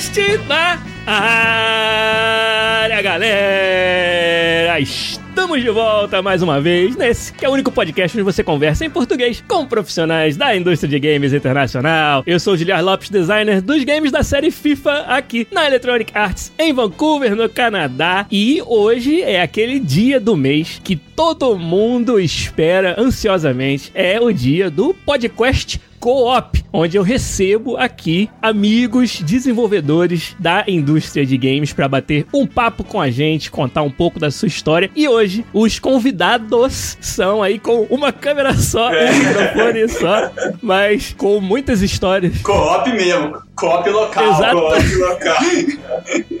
[0.00, 4.80] Podcast na área, galera!
[4.80, 8.82] Estamos de volta mais uma vez nesse que é o único podcast onde você conversa
[8.82, 12.22] em português com profissionais da indústria de games internacional.
[12.26, 16.50] Eu sou o Giliar Lopes, designer dos games da série FIFA aqui na Electronic Arts
[16.58, 18.26] em Vancouver, no Canadá.
[18.30, 23.90] E hoje é aquele dia do mês que todo mundo espera ansiosamente.
[23.94, 31.36] É o dia do podcast Co-op, onde eu recebo aqui amigos desenvolvedores da indústria de
[31.36, 34.90] games para bater um papo com a gente, contar um pouco da sua história.
[34.96, 40.30] E hoje os convidados são aí com uma câmera só, um microfone só,
[40.62, 42.40] mas com muitas histórias.
[42.40, 43.36] Co-op mesmo.
[43.54, 44.30] Co-op local.
[44.30, 44.56] Exato.
[44.56, 45.36] Co-op local.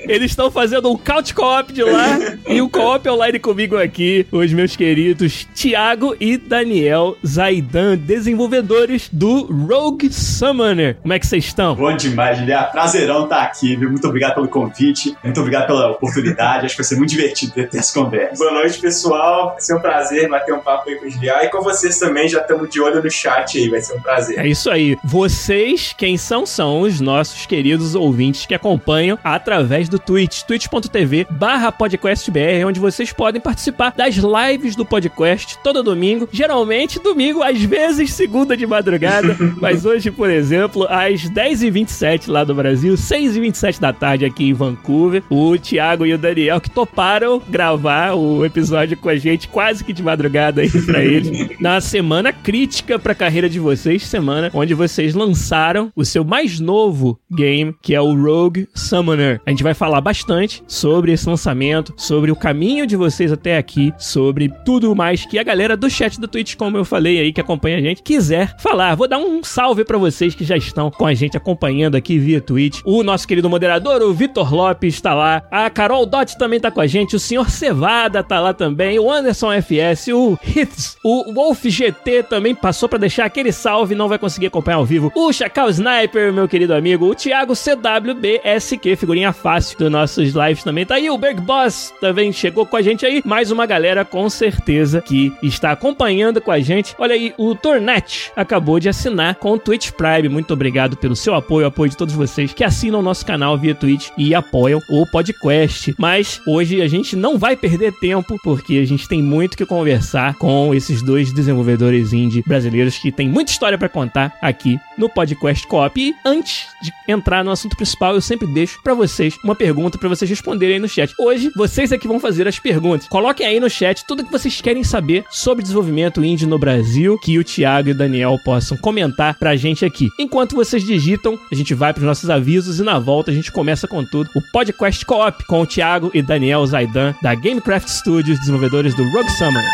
[0.08, 4.50] Eles estão fazendo um couch co-op de lá e o co-op online comigo aqui, os
[4.54, 10.96] meus queridos Thiago e Daniel Zaidan, desenvolvedores do Rogue Summoner.
[11.02, 11.74] Como é que vocês estão?
[11.74, 12.64] Bom demais, Julián.
[12.70, 13.90] Prazerão estar aqui, viu?
[13.90, 15.16] Muito obrigado pelo convite.
[15.22, 16.66] Muito obrigado pela oportunidade.
[16.66, 18.36] Acho que vai ser muito divertido ter, essa conversa.
[18.36, 19.50] Boa noite, pessoal.
[19.50, 21.38] Vai ser um prazer bater um papo aí com o Julián.
[21.42, 23.68] E com vocês também, já estamos de olho no chat aí.
[23.68, 24.38] Vai ser um prazer.
[24.38, 24.96] É isso aí.
[25.04, 26.46] Vocês, quem são?
[26.46, 33.12] São os nossos queridos ouvintes que acompanham através do Twitch, twitch.tv barra podcastbr, onde vocês
[33.12, 36.28] podem participar das lives do podcast todo domingo.
[36.32, 42.54] Geralmente domingo, às vezes segunda de madrugada, mas hoje, por exemplo, às 10h27 lá do
[42.54, 48.14] Brasil, 6h27 da tarde aqui em Vancouver, o Thiago e o Daniel que toparam gravar
[48.14, 51.30] o episódio com a gente quase que de madrugada aí pra eles,
[51.60, 57.18] na semana crítica pra carreira de vocês, semana onde vocês lançaram o seu mais novo
[57.30, 59.40] game, que é o Rogue Summoner.
[59.46, 63.92] A gente vai falar bastante sobre esse lançamento, sobre o caminho de vocês até aqui,
[63.98, 67.40] sobre tudo mais que a galera do chat do Twitch, como eu falei aí, que
[67.40, 68.94] acompanha a gente, quiser falar.
[68.94, 72.40] Vou dar um salve pra vocês que já estão com a gente acompanhando aqui via
[72.40, 72.80] Twitch.
[72.84, 75.42] O nosso querido moderador, o Vitor Lopes, tá lá.
[75.50, 77.16] A Carol Dot também tá com a gente.
[77.16, 78.98] O senhor Cevada tá lá também.
[78.98, 84.08] O Anderson FS, o Hits, o Wolf GT também passou pra deixar aquele salve, não
[84.08, 85.12] vai conseguir acompanhar ao vivo.
[85.14, 87.06] O Chacal Sniper, meu querido amigo.
[87.06, 91.08] O Thiago CWBSQ, figurinha fácil dos nossos lives também tá aí.
[91.10, 93.22] O Berg Boss também chegou com a gente aí.
[93.24, 96.94] Mais uma galera com certeza que está acompanhando com a gente.
[96.98, 100.28] Olha aí, o Tornet acabou de assinar com o Twitch Prime.
[100.28, 103.74] Muito obrigado pelo seu apoio, apoio de todos vocês que assinam o nosso canal via
[103.74, 105.94] Twitch e apoiam o podcast.
[105.98, 110.34] Mas hoje a gente não vai perder tempo porque a gente tem muito que conversar
[110.34, 115.66] com esses dois desenvolvedores indie brasileiros que tem muita história para contar aqui no podcast
[115.66, 116.00] Coop.
[116.00, 120.08] E antes de entrar no assunto principal, eu sempre deixo para vocês uma pergunta para
[120.08, 121.12] vocês responderem aí no chat.
[121.18, 123.08] Hoje vocês é que vão fazer as perguntas.
[123.08, 127.38] Coloquem aí no chat tudo que vocês querem saber sobre desenvolvimento indie no Brasil que
[127.38, 130.08] o Thiago e o Daniel possam comentar pra gente aqui.
[130.18, 133.88] Enquanto vocês digitam, a gente vai pros nossos avisos e na volta a gente começa
[133.88, 134.28] com tudo.
[134.36, 139.30] O podcast Co-op com o Thiago e Daniel Zaidan da Gamecraft Studios, desenvolvedores do Rogue
[139.30, 139.70] Summoner.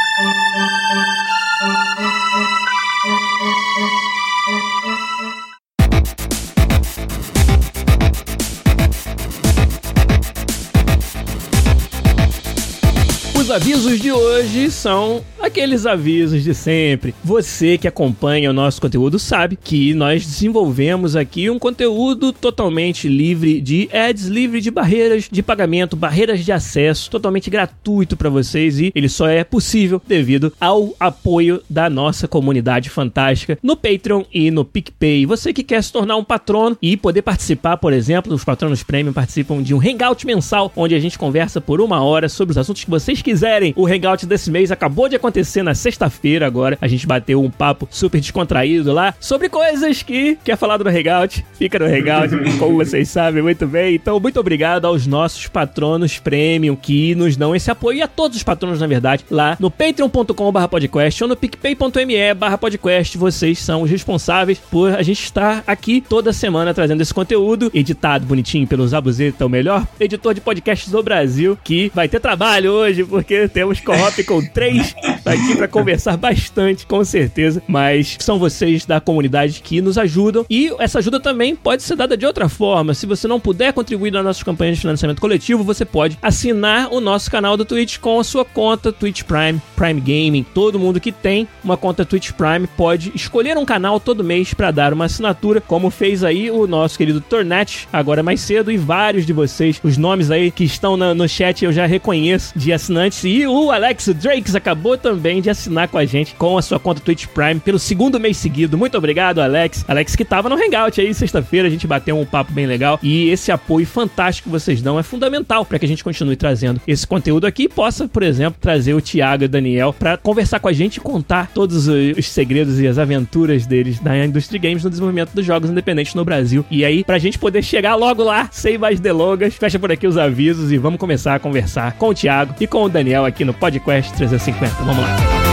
[13.46, 17.14] Os avisos de hoje são aqueles avisos de sempre.
[17.22, 23.60] Você que acompanha o nosso conteúdo sabe que nós desenvolvemos aqui um conteúdo totalmente livre
[23.60, 28.90] de ads, livre de barreiras de pagamento, barreiras de acesso, totalmente gratuito para vocês e
[28.92, 34.64] ele só é possível devido ao apoio da nossa comunidade fantástica no Patreon e no
[34.64, 35.24] PicPay.
[35.24, 39.12] Você que quer se tornar um patrono e poder participar, por exemplo, os patronos premium
[39.12, 42.82] participam de um hangout mensal onde a gente conversa por uma hora sobre os assuntos
[42.82, 43.35] que vocês quiserem.
[43.76, 46.78] O hangout desse mês acabou de acontecer na sexta-feira agora.
[46.80, 51.44] A gente bateu um papo super descontraído lá sobre coisas que quer falar do Hangout.
[51.54, 53.94] Fica no Hangout, como vocês sabem muito bem.
[53.94, 58.36] Então, muito obrigado aos nossos patronos premium que nos dão esse apoio e a todos
[58.36, 63.16] os patronos, na verdade, lá no patreon.com.br podcast ou no picpay.me barra podcast.
[63.18, 68.26] Vocês são os responsáveis por a gente estar aqui toda semana trazendo esse conteúdo editado
[68.26, 73.04] bonitinho pelo Zabuzeta, o melhor editor de podcasts do Brasil, que vai ter trabalho hoje
[73.04, 74.94] porque temos co-op com três
[75.24, 77.62] aqui para conversar bastante, com certeza.
[77.66, 80.46] Mas são vocês da comunidade que nos ajudam.
[80.48, 82.94] E essa ajuda também pode ser dada de outra forma.
[82.94, 87.00] Se você não puder contribuir na nossa campanha de financiamento coletivo, você pode assinar o
[87.00, 90.46] nosso canal do Twitch com a sua conta Twitch Prime, Prime Gaming.
[90.54, 94.70] Todo mundo que tem uma conta Twitch Prime pode escolher um canal todo mês para
[94.70, 99.26] dar uma assinatura, como fez aí o nosso querido Tornet agora mais cedo e vários
[99.26, 99.80] de vocês.
[99.82, 103.15] Os nomes aí que estão no chat eu já reconheço de assinantes.
[103.24, 107.00] E o Alex Drakes acabou também de assinar com a gente com a sua conta
[107.00, 108.76] Twitch Prime pelo segundo mês seguido.
[108.76, 109.84] Muito obrigado, Alex.
[109.88, 113.30] Alex que tava no Hangout aí sexta-feira, a gente bateu um papo bem legal e
[113.30, 117.06] esse apoio fantástico que vocês dão é fundamental para que a gente continue trazendo esse
[117.06, 120.68] conteúdo aqui e possa, por exemplo, trazer o Thiago e o Daniel para conversar com
[120.68, 124.84] a gente e contar todos os segredos e as aventuras deles na indústria de games
[124.84, 126.64] no desenvolvimento dos jogos independentes no Brasil.
[126.70, 130.18] E aí, pra gente poder chegar logo lá, sem mais delongas, fecha por aqui os
[130.18, 133.54] avisos e vamos começar a conversar com o Thiago e com o Daniel aqui no
[133.54, 134.82] Podcast 350.
[134.82, 135.45] Vamos lá.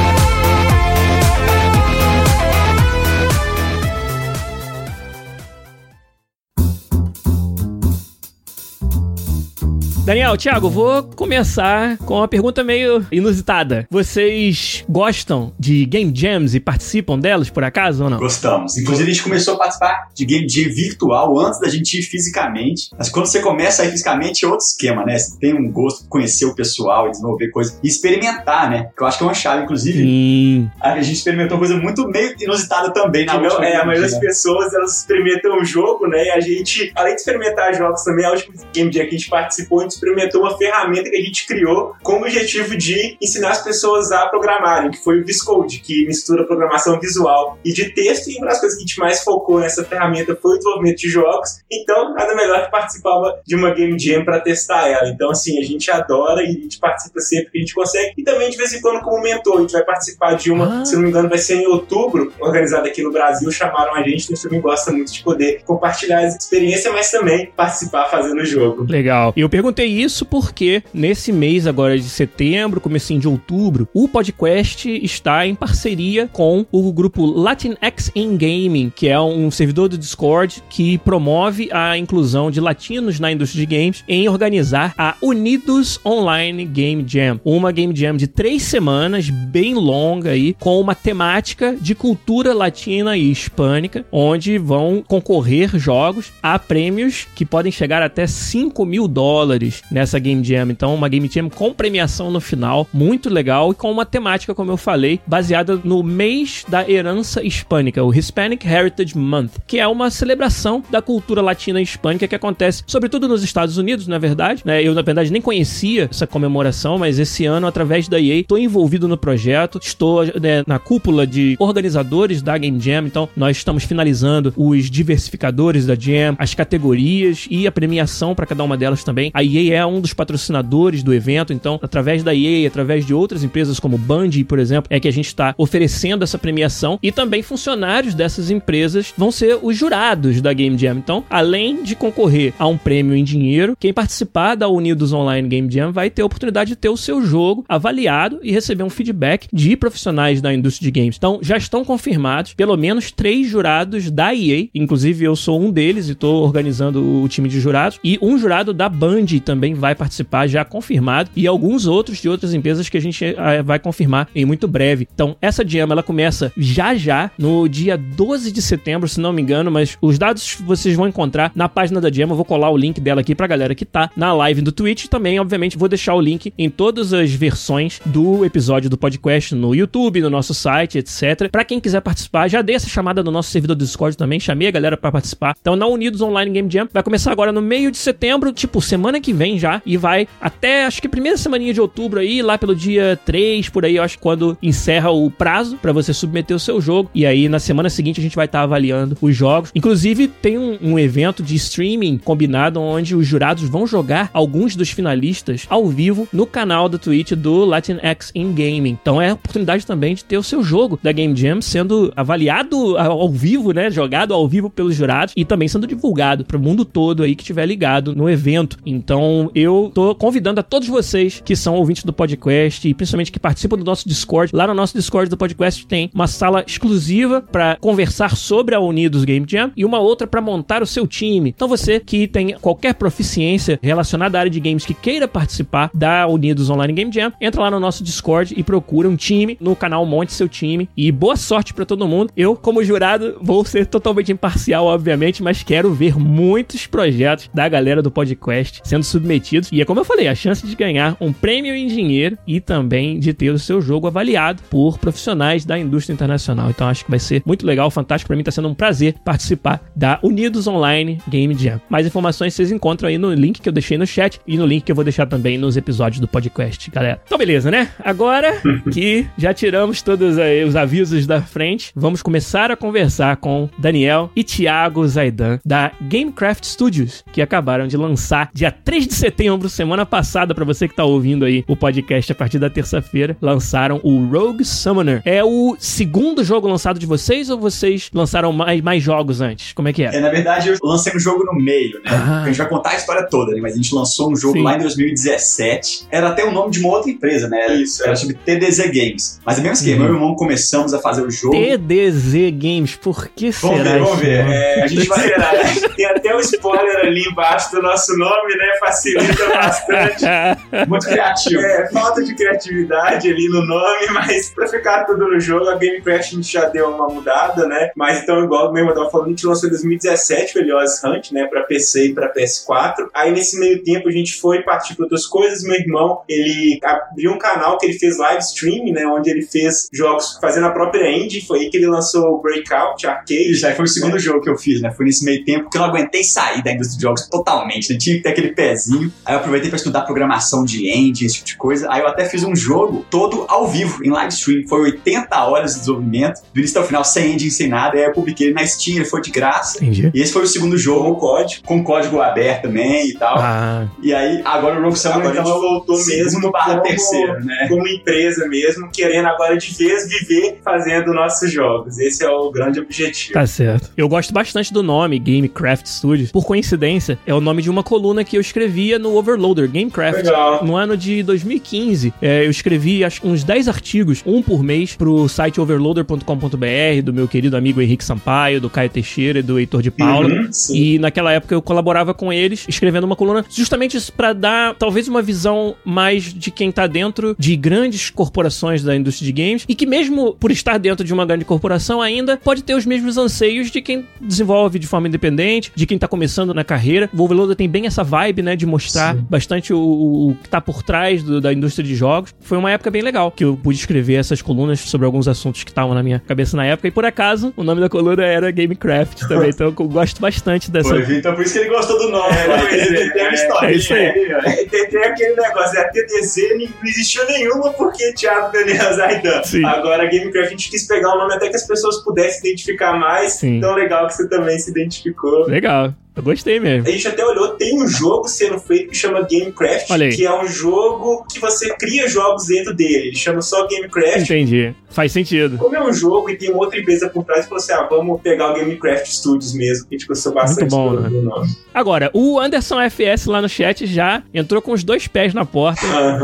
[10.05, 13.87] Daniel, Thiago, vou começar com uma pergunta meio inusitada.
[13.89, 18.17] Vocês gostam de game jams e participam delas, por acaso ou não?
[18.17, 18.77] Gostamos.
[18.77, 22.89] Inclusive, a gente começou a participar de game jam virtual antes da gente ir fisicamente.
[22.97, 25.17] Mas quando você começa a ir fisicamente é outro esquema, né?
[25.17, 28.89] Você tem um gosto de conhecer o pessoal e desenvolver coisas e experimentar, né?
[28.97, 29.99] Que eu acho que é uma chave, inclusive.
[29.99, 30.69] Sim.
[30.81, 34.73] A gente experimentou coisa muito meio inusitada também na última é, a maioria das pessoas
[34.73, 36.25] elas experimentam o jogo, né?
[36.25, 39.29] E a gente, além de experimentar jogos também, a última Game Jam que a gente
[39.29, 43.51] participou, a gente experimentou uma ferramenta que a gente criou com o objetivo de ensinar
[43.51, 48.29] as pessoas a programarem, que foi o Viscode, que mistura programação visual e de texto.
[48.29, 51.09] E uma das coisas que a gente mais focou nessa ferramenta foi o desenvolvimento de
[51.09, 51.59] jogos.
[51.71, 53.13] Então, nada melhor que participar
[53.45, 55.09] de uma Game Jam para testar ela.
[55.09, 58.13] Então, assim, a gente adora e a gente participa sempre que a gente consegue.
[58.17, 60.85] E também, de vez em quando, como mentor, a gente vai participar de uma, Ah.
[60.85, 63.51] se não me engano, vai ser em outubro, organizada aqui no Brasil.
[63.51, 67.11] Chamaram a gente, então a gente também gosta muito de poder compartilhar as experiências, mas
[67.11, 68.85] também participar fazendo o jogo.
[68.89, 69.33] Legal.
[69.35, 74.89] E eu perguntei isso porque nesse mês agora de setembro, comecinho de outubro, o podcast
[75.03, 80.63] está em parceria com o grupo Latinx in Gaming, que é um servidor do Discord
[80.69, 86.65] que promove a inclusão de latinos na indústria de games em organizar a Unidos Online
[86.65, 87.39] Game Jam.
[87.43, 93.17] Uma Game Jam de três semanas, bem longa aí, com uma temática de cultura latina
[93.17, 99.72] e hispânica, onde vão concorrer jogos a prêmios que podem chegar até 5 mil dólares
[99.91, 100.69] nessa Game Jam.
[100.69, 104.71] Então, uma Game Jam com premiação no final, muito legal e com uma temática, como
[104.71, 110.09] eu falei, baseada no mês da herança hispânica, o Hispanic Heritage Month, que é uma
[110.09, 114.61] celebração da cultura latina hispânica que acontece, sobretudo nos Estados Unidos, na verdade.
[114.65, 114.83] Né?
[114.83, 119.07] Eu, na verdade, nem conhecia essa comemoração, mas esse ano, através da EA, estou envolvido
[119.07, 124.53] no projeto, estou né, na cúpula de organizadores da Game Jam, então nós estamos finalizando
[124.55, 129.31] os diversificadores da Jam, as categorias e a premiação para cada uma delas também.
[129.33, 133.43] A EA é um dos patrocinadores do evento, então através da EA, através de outras
[133.43, 137.41] empresas como Band, por exemplo, é que a gente está oferecendo essa premiação e também
[137.41, 140.97] funcionários dessas empresas vão ser os jurados da Game Jam.
[140.97, 145.71] Então, além de concorrer a um prêmio em dinheiro, quem participar da Unidos Online Game
[145.71, 149.47] Jam vai ter a oportunidade de ter o seu jogo avaliado e receber um feedback
[149.51, 151.15] de profissionais da indústria de games.
[151.17, 156.07] Então, já estão confirmados pelo menos três jurados da EA, inclusive eu sou um deles
[156.07, 160.47] e estou organizando o time de jurados, e um jurado da Band também vai participar,
[160.47, 164.45] já confirmado, e alguns outros de outras empresas que a gente eh, vai confirmar em
[164.45, 165.07] muito breve.
[165.13, 169.41] Então, essa Jam ela começa já já, no dia 12 de setembro, se não me
[169.41, 173.01] engano, mas os dados vocês vão encontrar na página da eu vou colar o link
[173.01, 176.21] dela aqui pra galera que tá na live do Twitch, também, obviamente, vou deixar o
[176.21, 181.49] link em todas as versões do episódio do podcast no YouTube, no nosso site, etc.
[181.51, 184.67] Pra quem quiser participar, já dei essa chamada no nosso servidor do Discord também, chamei
[184.67, 185.55] a galera pra participar.
[185.59, 189.19] Então, na Unidos Online Game Jam, vai começar agora no meio de setembro, tipo, semana
[189.19, 192.75] que vem já, e vai até, acho que primeira semaninha de outubro aí, lá pelo
[192.75, 196.81] dia 3, por aí, eu acho, quando encerra o prazo pra você submeter o seu
[196.81, 197.09] jogo.
[197.13, 199.71] E aí, na semana seguinte, a gente vai estar avaliando os jogos.
[199.75, 204.89] Inclusive, tem um, um evento de streaming combinado onde os jurados vão jogar alguns dos
[204.89, 208.97] finalistas ao vivo no canal do Twitch do Latinx in Gaming.
[209.01, 212.97] Então é a oportunidade também de ter o seu jogo da Game Jam sendo avaliado
[212.97, 213.89] ao vivo, né?
[213.89, 217.43] Jogado ao vivo pelos jurados e também sendo divulgado para o mundo todo aí que
[217.43, 218.77] estiver ligado no evento.
[218.85, 223.31] Então Então eu tô convidando a todos vocês que são ouvintes do podcast e principalmente
[223.31, 224.55] que participam do nosso Discord.
[224.55, 229.25] Lá no nosso Discord do podcast tem uma sala exclusiva para conversar sobre a Unidos
[229.25, 231.49] Game Jam e uma outra para montar o seu time.
[231.49, 236.27] Então você que tem qualquer proficiência relacionada à área de games que queira participar da
[236.27, 240.05] Unidos Online Game Jam, entra lá no nosso Discord e procura um time no canal
[240.05, 240.87] Monte Seu Time.
[240.95, 242.31] E boa sorte para todo mundo.
[242.37, 248.01] Eu, como jurado, vou ser totalmente imparcial, obviamente, mas quero ver muitos projetos da galera
[248.01, 249.22] do podcast sendo submetidos.
[249.71, 253.19] E é como eu falei, a chance de ganhar um prêmio em dinheiro e também
[253.19, 256.69] de ter o seu jogo avaliado por profissionais da indústria internacional.
[256.69, 258.27] Então acho que vai ser muito legal, fantástico.
[258.27, 261.81] Para mim tá sendo um prazer participar da Unidos Online Game Jam.
[261.89, 264.83] Mais informações vocês encontram aí no link que eu deixei no chat e no link
[264.83, 267.21] que eu vou deixar também nos episódios do podcast, galera.
[267.25, 267.89] Então beleza, né?
[268.03, 268.61] Agora
[268.91, 270.37] que já tiramos todos
[270.67, 276.65] os avisos da frente, vamos começar a conversar com Daniel e Thiago Zaidan da Gamecraft
[276.65, 281.03] Studios, que acabaram de lançar dia 3 de setembro, semana passada, para você que tá
[281.03, 285.21] ouvindo aí o podcast a partir da terça-feira, lançaram o Rogue Summoner.
[285.25, 289.73] É o segundo jogo lançado de vocês ou vocês lançaram mais, mais jogos antes?
[289.73, 290.15] Como é que é?
[290.15, 292.11] É, na verdade, eu lancei um jogo no meio, né?
[292.11, 292.43] Ah.
[292.43, 293.59] A gente vai contar a história toda, né?
[293.61, 294.63] Mas a gente lançou um jogo Sim.
[294.63, 296.07] lá em 2017.
[296.11, 297.63] Era até o nome de uma outra empresa, né?
[297.63, 298.15] Era, Isso, era é.
[298.15, 299.39] sobre TDZ Games.
[299.45, 299.97] Mas é o mesmo esquema.
[299.97, 300.03] Uhum.
[300.03, 301.55] Eu e meu irmão começamos a fazer o jogo.
[301.55, 304.47] TDZ Games, por que Vamos será ver, vamos ver.
[304.47, 305.23] É, a gente vai
[305.95, 308.77] Tem até o spoiler ali embaixo do nosso nome, né?
[308.93, 310.25] Facilita bastante.
[310.87, 311.61] Muito criativo.
[311.61, 316.33] É, falta de criatividade ali no nome, mas pra ficar tudo no jogo, a Gamecraft
[316.33, 317.91] a gente já deu uma mudada, né?
[317.95, 321.31] Mas então, igual mesmo eu tava falando, a gente lançou em 2017 o Helios Hunt,
[321.31, 321.45] né?
[321.45, 323.07] Pra PC e pra PS4.
[323.13, 325.63] Aí nesse meio tempo a gente foi partir pra outras coisas.
[325.63, 329.05] Meu irmão, ele abriu um canal que ele fez live stream, né?
[329.07, 331.45] Onde ele fez jogos fazendo a própria engine.
[331.45, 333.51] Foi aí que ele lançou o Breakout Arcade.
[333.51, 334.91] E já foi o segundo jogo que eu fiz, né?
[334.91, 337.97] Foi nesse meio tempo que eu não aguentei sair da indústria de jogos totalmente, né?
[337.97, 338.82] Tinha que ter aquele pezinho.
[339.25, 341.87] Aí eu aproveitei pra estudar programação de engine, esse tipo de coisa.
[341.91, 344.67] Aí eu até fiz um jogo todo ao vivo, em live stream.
[344.67, 347.97] Foi 80 horas de desenvolvimento, do início até o final, sem engine, sem nada.
[347.97, 349.77] Aí eu publiquei ele na Steam, ele foi de graça.
[349.77, 350.11] Entendi.
[350.13, 351.63] E esse foi o segundo Com jogo, o código.
[351.65, 353.37] com código aberto também e tal.
[353.37, 357.67] Ah, E aí, agora o Rogue a então, gente voltou mesmo barra como- terceiro, né?
[357.69, 361.97] como empresa mesmo, querendo agora de vez viver fazendo nossos jogos.
[361.99, 363.33] Esse é o grande objetivo.
[363.33, 363.91] Tá certo.
[363.95, 366.31] Eu gosto bastante do nome Gamecraft Studios.
[366.31, 368.41] Por coincidência, é o nome de uma coluna que eu
[368.73, 370.25] escrevia no Overloader, Gamecraft.
[370.25, 370.65] Legal.
[370.65, 375.29] No ano de 2015, é, eu escrevi acho, uns 10 artigos, um por mês, pro
[375.29, 379.91] site overloader.com.br, do meu querido amigo Henrique Sampaio, do Caio Teixeira e do Heitor de
[379.91, 380.27] Paula.
[380.27, 380.49] Uhum.
[380.71, 385.21] E naquela época eu colaborava com eles, escrevendo uma coluna justamente pra dar talvez uma
[385.21, 389.85] visão mais de quem tá dentro de grandes corporações da indústria de games e que
[389.85, 393.81] mesmo por estar dentro de uma grande corporação ainda pode ter os mesmos anseios de
[393.81, 397.09] quem desenvolve de forma independente, de quem tá começando na carreira.
[397.13, 400.83] O Overloader tem bem essa vibe, né, de mostrar bastante o, o que tá por
[400.83, 402.33] trás do- da indústria de jogos.
[402.41, 405.71] Foi uma época bem legal que eu pude escrever essas colunas sobre alguns assuntos que
[405.71, 409.27] estavam na minha cabeça na época e por acaso o nome da coluna era Gamecraft
[409.27, 412.33] também, então eu gosto bastante dessa Foi, Vitor, por isso que ele gostou do nome.
[412.35, 412.57] É, né?
[412.59, 414.67] pois é, Ele tem uma é, historinha é isso aí.
[414.69, 419.43] Tem, tem aquele negócio, a TDZ não existiu nenhuma porque Thiago Daniel Zaidan.
[419.43, 419.65] Sim.
[419.65, 422.47] Agora a Gamecraft a gente quis pegar um nome até que as pessoas pudessem se
[422.47, 423.33] identificar mais.
[423.33, 423.57] Sim.
[423.57, 425.45] Então legal que você também se identificou.
[425.47, 425.93] Legal.
[426.15, 426.87] Eu gostei mesmo.
[426.87, 430.47] A gente até olhou, tem um jogo sendo feito que chama Gamecraft, que é um
[430.47, 433.07] jogo que você cria jogos dentro dele.
[433.07, 434.21] Ele chama só Gamecraft.
[434.21, 434.75] Entendi.
[434.89, 435.57] Faz sentido.
[435.57, 438.21] Como é um jogo e tem uma outra empresa por trás, falou assim: ah, vamos
[438.21, 441.09] pegar o Gamecraft Studios mesmo, que a gente gostou bastante Muito bom, do, né?
[441.09, 441.49] nome.
[441.73, 445.81] Agora, o Anderson FS lá no chat já entrou com os dois pés na porta,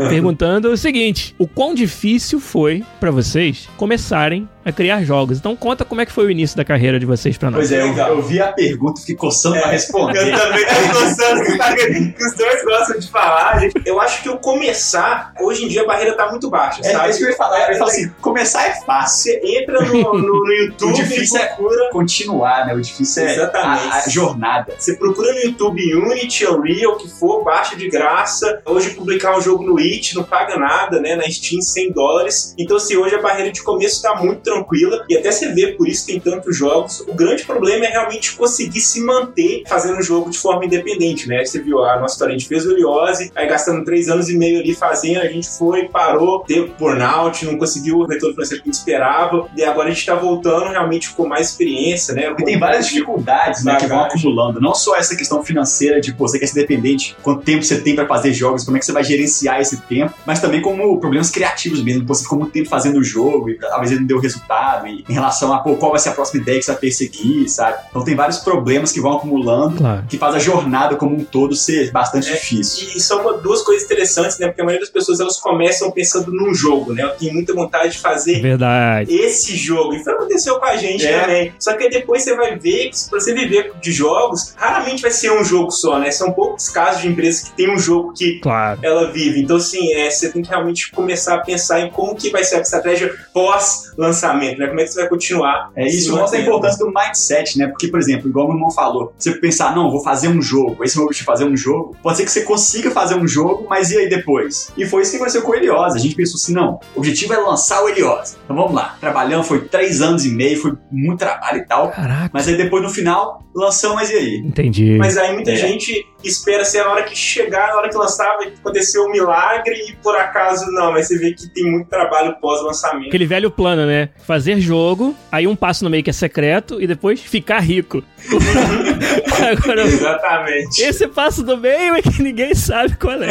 [0.08, 5.38] perguntando o seguinte: o quão difícil foi pra vocês começarem a criar jogos?
[5.38, 7.58] Então conta como é que foi o início da carreira de vocês pra nós.
[7.60, 10.32] Pois é, eu, eu vi a pergunta fiquei coçando pra É, responder.
[10.32, 13.58] Eu também tô gostando que, tá- que os dois gostam de falar.
[13.60, 13.80] gente.
[13.86, 17.06] Eu acho que eu começar, hoje em dia a barreira tá muito baixa, É, sabe?
[17.06, 17.60] é isso que eu ia falar.
[17.66, 19.32] Eu ia falar assim, começar é fácil.
[19.32, 21.88] Você entra no, no, no YouTube O difícil e é- procura.
[21.92, 22.74] Continuar, né?
[22.74, 23.88] O difícil é Exatamente.
[23.88, 24.74] a, a jornada.
[24.78, 28.60] Você procura no YouTube Unity, Unreal, o que for, baixa de graça.
[28.66, 31.16] Hoje publicar um jogo no It não paga nada, né?
[31.16, 32.54] Na Steam 100 dólares.
[32.58, 35.04] Então, assim, hoje a barreira de começo tá muito tranquila.
[35.08, 37.00] E até você vê, por isso tem tantos jogos.
[37.06, 41.44] O grande problema é realmente conseguir se manter fazendo o jogo de forma independente, né?
[41.44, 44.36] Você viu a nossa história, a gente fez o Eliose, aí gastando três anos e
[44.36, 48.68] meio ali fazendo, a gente foi, parou, teve burnout, não conseguiu o retorno financeiro que
[48.68, 49.48] a gente esperava.
[49.56, 52.28] E agora a gente tá voltando realmente com mais experiência, né?
[52.28, 54.60] Porque tem várias dificuldades né, que vão acumulando.
[54.60, 57.94] Não só essa questão financeira de pô, você quer ser dependente, quanto tempo você tem
[57.94, 61.30] pra fazer jogos, como é que você vai gerenciar esse tempo, mas também como problemas
[61.30, 62.04] criativos mesmo.
[62.04, 64.86] Pô, você ficou muito tempo fazendo o jogo e talvez ele não deu resultado resultado
[64.86, 67.48] e em relação a pô, qual vai ser a próxima ideia que você vai perseguir,
[67.48, 67.78] sabe?
[67.90, 70.04] Então tem vários problemas que vão acumulando Claro.
[70.08, 72.88] que faz a jornada como um todo ser bastante É, difícil.
[72.96, 74.46] E são uma- duas coisas interessantes, né?
[74.48, 77.02] Porque a maioria das pessoas elas começam pensando num jogo, né?
[77.02, 79.12] Eu tenho muita vontade de fazer verdade.
[79.14, 79.94] esse jogo.
[79.94, 81.20] E foi o que aconteceu com a gente É.
[81.20, 81.52] também.
[81.58, 85.10] Só que aí depois você vai ver que pra você viver de jogos, raramente vai
[85.10, 86.10] ser um jogo só, né?
[86.10, 88.78] São poucos casos de empresas que tem um jogo que Claro.
[88.82, 89.40] ela vive.
[89.40, 92.56] Então, assim, é, você tem que realmente começar a pensar em como que vai ser
[92.56, 94.66] a estratégia pós-lançamento, né?
[94.68, 95.70] Como é que você vai continuar.
[95.76, 97.66] É se isso mostra a importância do mindset, né?
[97.68, 100.82] Porque, por exemplo, igual o meu irmão falou, você pensar, não, vou fazer um jogo,
[100.84, 103.26] esse é o meu objetivo, fazer um jogo, pode ser que você consiga fazer um
[103.26, 104.72] jogo, mas e aí depois?
[104.76, 105.94] E foi isso que aconteceu com o Helios.
[105.94, 108.36] A gente pensou assim, não, o objetivo é lançar o Helios.
[108.44, 112.30] Então vamos lá, trabalhando, foi três anos e meio, foi muito trabalho e tal, Caraca.
[112.32, 114.36] mas aí depois no final, lançamos, mas e aí?
[114.38, 114.96] Entendi.
[114.98, 115.56] Mas aí muita É.
[115.56, 119.74] gente espera ser a hora que chegar, na hora que lançar, vai acontecer um milagre
[119.88, 120.92] e por acaso não.
[120.92, 123.08] Mas você vê que tem muito trabalho pós-lançamento.
[123.08, 124.10] Aquele velho plano, né?
[124.26, 128.02] Fazer jogo, aí um passo no meio que é secreto e depois ficar rico.
[129.40, 130.82] Agora, Exatamente.
[130.82, 133.30] esse passo do meio é que ninguém sabe qual é.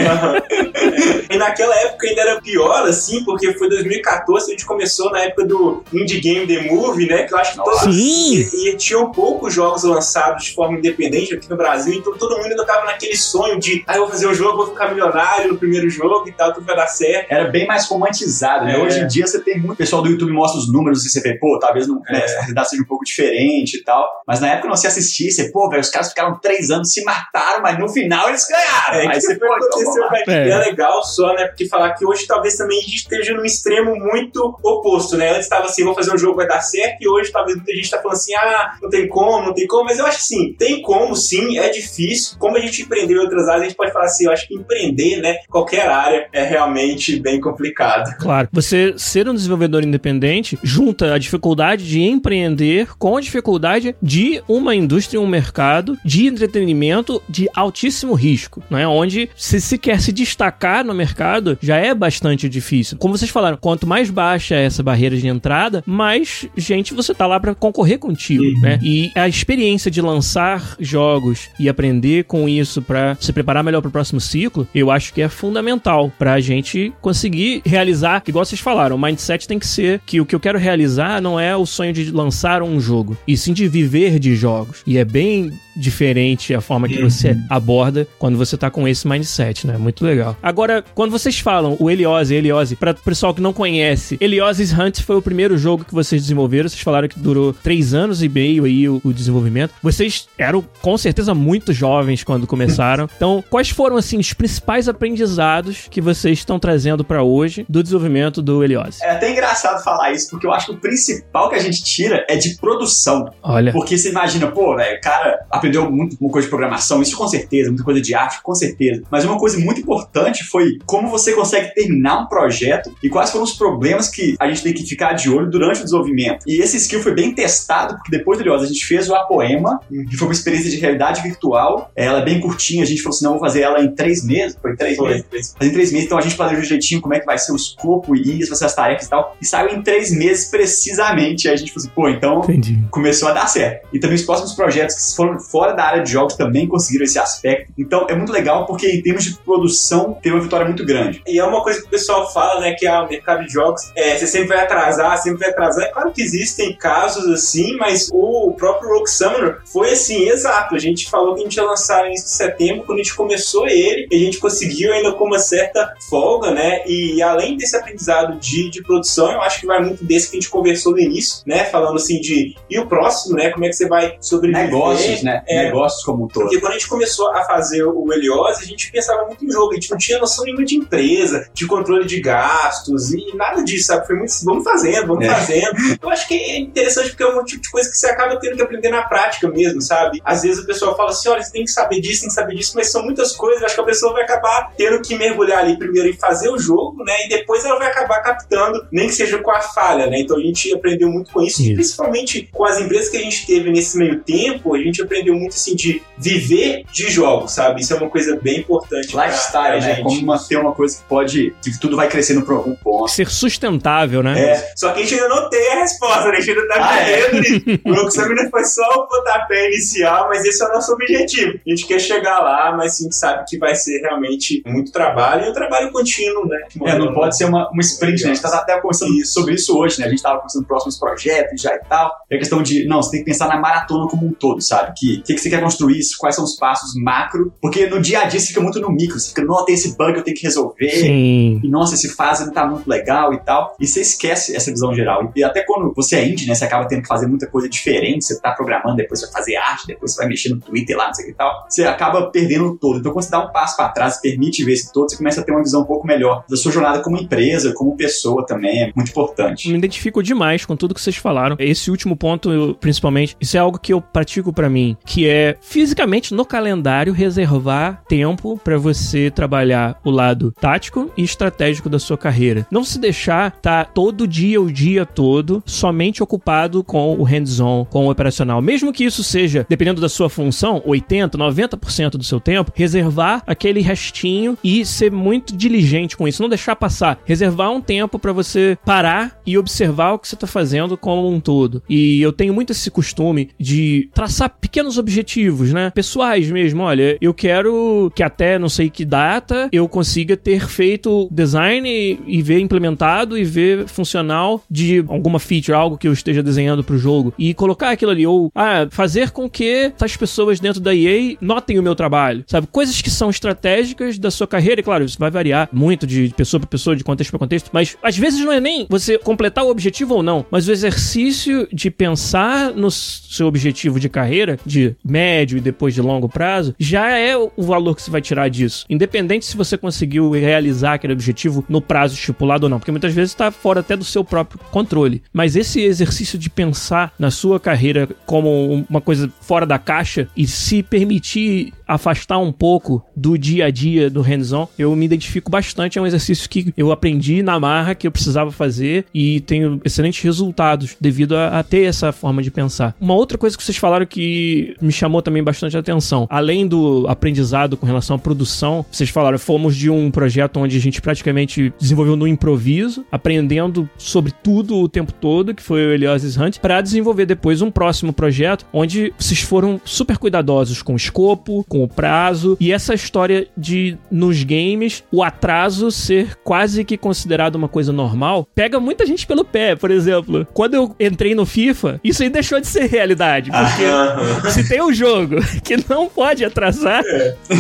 [1.29, 5.45] e naquela época ainda era pior, assim, porque foi 2014, a gente começou na época
[5.45, 7.23] do Indie Game The Movie, né?
[7.23, 7.95] Que eu acho que todos.
[7.95, 8.47] Sim.
[8.53, 12.47] E, e tinham poucos jogos lançados de forma independente aqui no Brasil, então todo mundo
[12.47, 15.57] ainda tava naquele sonho de, ah, eu vou fazer um jogo, vou ficar milionário no
[15.57, 17.31] primeiro jogo e tal, tudo vai dar certo.
[17.31, 18.75] Era bem mais romantizado, né?
[18.75, 18.79] É.
[18.79, 21.37] Hoje em dia você tem muito pessoal do YouTube mostra os números e você vê,
[21.37, 22.37] pô, talvez não, né, É.
[22.37, 24.07] a realidade seja um pouco diferente e tal.
[24.27, 27.03] Mas na época não se assistia, você, pô, velho, os caras ficaram três anos, se
[27.03, 28.99] mataram, mas no final eles ganharam.
[28.99, 30.47] É, Aí você, foi pô, o então, aconteceu a É.
[30.47, 30.49] é.
[30.49, 31.45] é legal só, né?
[31.47, 35.35] Porque falar que hoje talvez também a gente esteja num extremo muito oposto, né?
[35.35, 37.89] Antes tava assim, vou fazer um jogo, vai dar certo, e hoje talvez muita gente
[37.89, 40.81] tá falando assim, ah, não tem como, não tem como, mas eu acho assim, tem
[40.81, 42.37] como sim, é difícil.
[42.37, 44.55] Como a gente empreendeu em outras áreas, a gente pode falar assim, eu acho que
[44.55, 48.15] empreender, né, qualquer área é realmente bem complicado.
[48.17, 54.41] Claro, você ser um desenvolvedor independente junta a dificuldade de empreender com a dificuldade de
[54.47, 58.87] uma indústria, um mercado de entretenimento de altíssimo risco, né?
[58.87, 62.97] Onde se se quer se destacar no mercado já é bastante difícil.
[62.97, 67.25] Como vocês falaram, quanto mais baixa é essa barreira de entrada, mais gente você tá
[67.27, 68.79] lá para concorrer contigo, né?
[68.81, 73.89] E a experiência de lançar jogos e aprender com isso para se preparar melhor para
[73.89, 78.95] o próximo ciclo, eu acho que é fundamental pra gente conseguir realizar, igual vocês falaram,
[78.95, 81.93] o mindset tem que ser que o que eu quero realizar não é o sonho
[81.93, 84.83] de lançar um jogo, e sim de viver de jogos.
[84.85, 89.65] E é bem diferente a forma que você aborda quando você tá com esse mindset,
[89.65, 89.77] né?
[89.77, 90.37] Muito legal.
[90.43, 95.01] Agora, quando vocês falam o Heliose, Heliose, para o pessoal que não conhece, Helioses Hunt
[95.01, 96.67] foi o primeiro jogo que vocês desenvolveram.
[96.67, 99.73] Vocês falaram que durou três anos e meio aí o, o desenvolvimento.
[99.81, 103.07] Vocês eram com certeza muito jovens quando começaram.
[103.15, 108.41] Então, quais foram assim os principais aprendizados que vocês estão trazendo pra hoje do desenvolvimento
[108.41, 108.99] do Heliose?
[109.03, 112.25] É até engraçado falar isso, porque eu acho que o principal que a gente tira
[112.27, 113.31] é de produção.
[113.41, 117.15] Olha, Porque você imagina, pô, velho, o cara aprendeu muito uma coisa de programação, isso
[117.15, 119.03] com certeza, muita coisa de arte, com certeza.
[119.11, 123.43] Mas uma coisa muito importante foi como você consegue terminar um projeto e quais foram
[123.43, 126.43] os problemas que a gente tem que ficar de olho durante o desenvolvimento.
[126.47, 129.79] E esse skill foi bem testado, porque depois do Helios a gente fez o Apoema,
[130.09, 131.91] que foi uma experiência de realidade virtual.
[131.95, 134.57] Ela é bem curtinha, a gente falou assim, não, vou fazer ela em três meses,
[134.61, 135.25] foi três meses?
[135.29, 135.43] Foi.
[135.43, 137.55] Fazer em três meses, então a gente planejou direitinho como é que vai ser o
[137.55, 139.37] escopo e isso, vai ser as tarefas e tal.
[139.41, 141.47] E saiu em três meses precisamente.
[141.47, 142.79] Aí a gente falou assim, pô, então entendi.
[142.91, 143.87] começou a dar certo.
[143.93, 147.19] E também os próximos projetos que foram fora da área de jogos também conseguiram esse
[147.19, 147.71] aspecto.
[147.77, 151.21] Então é muito legal porque em termos de produção teve uma vitória muito grande.
[151.27, 153.91] E é uma coisa que o pessoal fala, né, que ah, o mercado de jogos,
[153.95, 155.85] é, você sempre vai atrasar, sempre vai atrasar.
[155.85, 160.75] É claro que existem casos assim, mas o próprio Rogue Summoner foi assim, exato.
[160.75, 163.67] A gente falou que a gente ia lançar início de setembro, quando a gente começou
[163.67, 168.69] ele, a gente conseguiu ainda com uma certa folga, né, e além desse aprendizado de,
[168.69, 171.65] de produção, eu acho que vai muito desse que a gente conversou no início, né,
[171.65, 174.65] falando assim de, e o próximo, né, como é que você vai sobreviver.
[174.65, 175.41] Negócios, né?
[175.47, 175.65] É.
[175.65, 176.43] Negócios como um todo.
[176.43, 179.71] Porque quando a gente começou a fazer o Helios, a gente pensava muito em jogo,
[179.71, 183.87] a gente não tinha noção nenhuma de empresa, de controle de gastos e nada disso,
[183.87, 184.07] sabe?
[184.07, 185.29] Foi muito, vamos fazendo, vamos É.
[185.33, 185.75] fazendo.
[186.01, 188.55] Eu acho que é interessante porque é um tipo de coisa que você acaba tendo
[188.55, 190.19] que aprender na prática mesmo, sabe?
[190.23, 192.73] Às vezes a pessoa fala assim, olha, você tem que saber disso, que saber disso,
[192.75, 196.09] mas são muitas coisas, acho que a pessoa vai acabar tendo que mergulhar ali primeiro
[196.09, 197.25] em fazer o jogo, né?
[197.25, 200.19] E depois ela vai acabar captando, nem que seja com a falha, né?
[200.19, 201.73] Então a gente aprendeu muito com isso, Isso.
[201.73, 205.53] principalmente com as empresas que a gente teve nesse meio tempo, a gente aprendeu muito
[205.53, 207.81] assim de viver de jogos, sabe?
[207.81, 209.15] Isso é uma coisa bem importante.
[209.15, 209.95] Lifestyle, né?
[209.95, 210.03] gente.
[210.03, 211.53] Como manter uma coisa que pode.
[211.63, 213.07] que tudo vai crescendo por algum ponto.
[213.09, 214.39] Ser sustentável, né?
[214.39, 216.37] É, Só que a gente ainda não tem a resposta, né?
[216.37, 217.29] A gente ainda tá Ah, é?
[217.29, 217.81] vivendo.
[217.85, 221.59] O Summoner foi só o pontapé inicial, mas esse é o nosso objetivo.
[221.65, 224.91] A gente quer quer chegar lá, mas a gente sabe que vai ser realmente muito
[224.91, 226.57] trabalho e um trabalho contínuo, né?
[226.85, 228.31] É, não pode ser uma, uma sprint, né?
[228.31, 229.33] A gente tá até conversando Isso.
[229.33, 230.07] sobre isso hoje, né?
[230.07, 232.11] A gente tava conversando próximos projetos já e tal.
[232.29, 234.93] É a questão de, não, você tem que pensar na maratona como um todo, sabe?
[234.97, 238.21] Que o que, que você quer construir, quais são os passos macro, porque no dia
[238.21, 240.23] a dia você fica muito no micro, você fica, não, tem esse bug que eu
[240.23, 240.91] tenho que resolver.
[240.91, 241.59] Sim.
[241.63, 243.75] E nossa, esse fase não tá muito legal e tal.
[243.79, 245.31] E você esquece essa visão geral.
[245.35, 246.55] E até quando você é indie, né?
[246.55, 248.25] Você acaba tendo que fazer muita coisa diferente.
[248.25, 251.07] Você tá programando, depois você vai fazer arte, depois você vai mexer no Twitter lá,
[251.07, 251.65] não sei o que e tal.
[251.67, 252.99] Você acaba perdendo todo.
[252.99, 255.43] Então quando você dá um passo pra trás, permite ver esse todo, você começa a
[255.43, 258.83] ter uma visão um pouco melhor da sua jornada como empresa, como pessoa também.
[258.83, 259.69] É muito importante.
[259.69, 261.55] Me identifico demais com tudo que vocês falaram.
[261.59, 265.57] Esse último ponto, eu, principalmente, isso é algo que eu pratico pra mim, que é
[265.61, 272.17] fisicamente no calendário reservar tempo pra você trabalhar o lado tático e estratégico da sua
[272.17, 272.65] carreira.
[272.71, 278.07] Não se deixar tá todo dia, o dia todo, somente ocupado com o hands-on, com
[278.07, 278.61] o operacional.
[278.61, 281.78] Mesmo que isso seja, dependendo da sua função, 80, 90%
[282.17, 287.19] do seu tempo, reservar aquele restinho e ser muito diligente com isso, não deixar passar,
[287.25, 291.39] reservar um tempo pra você parar e observar o que você tá fazendo como um
[291.39, 291.83] todo.
[291.89, 295.91] E eu tenho muito esse costume de traçar pequenos objetivos, né?
[295.91, 301.27] Pessoais mesmo, olha, eu quero que até não sei que data eu consiga ter feito
[301.31, 306.43] design e, e ver implementado e ver funcional de alguma feature, algo que eu esteja
[306.43, 307.33] desenhando pro jogo.
[307.37, 308.25] E colocar aquilo ali.
[308.25, 312.67] Ou ah, fazer com que as pessoas dentro da EA notem o meu trabalho, sabe?
[312.67, 316.59] Coisas que são estratégicas da sua carreira, e claro, isso vai variar muito de pessoa
[316.59, 319.69] para pessoa, de contexto para contexto, mas às vezes não é nem você completar o
[319.69, 325.57] objetivo ou não, mas o exercício de pensar no seu objetivo de carreira, de médio
[325.57, 328.85] e depois de longo prazo, já é o valor que você vai tirar disso.
[328.89, 333.31] Independente se você conseguiu realizar aquele objetivo no prazo estipulado ou não, porque muitas vezes
[333.31, 335.21] está fora até do seu próprio controle.
[335.33, 340.47] Mas esse exercício de pensar na sua carreira como uma coisa fora da caixa e
[340.47, 345.97] se permitir afastar um pouco do dia a dia do hands-on, eu me identifico bastante.
[345.97, 350.23] É um exercício que eu aprendi na marra, que eu precisava fazer e tenho excelentes
[350.23, 352.95] resultados devido a, a ter essa forma de pensar.
[352.99, 357.75] Uma outra coisa que vocês falaram que me chamou também bastante atenção, além do aprendizado
[357.75, 362.15] com relação à produção, vocês falaram, fomos de um projeto onde a gente praticamente desenvolveu
[362.15, 367.25] no improviso, aprendendo sobre tudo o tempo todo, que foi o Eliosis Hunt, para desenvolver
[367.25, 372.57] depois um próximo projeto onde vocês foram super cuidadosos com o escopo, com o prazo
[372.59, 378.47] e essa história de nos games o atraso ser quase que considerado uma coisa normal,
[378.53, 380.47] pega muita gente pelo pé, por exemplo.
[380.53, 384.49] Quando eu entrei no FIFA, isso aí deixou de ser realidade, porque Aham.
[384.51, 387.03] se tem um jogo que não pode atrasar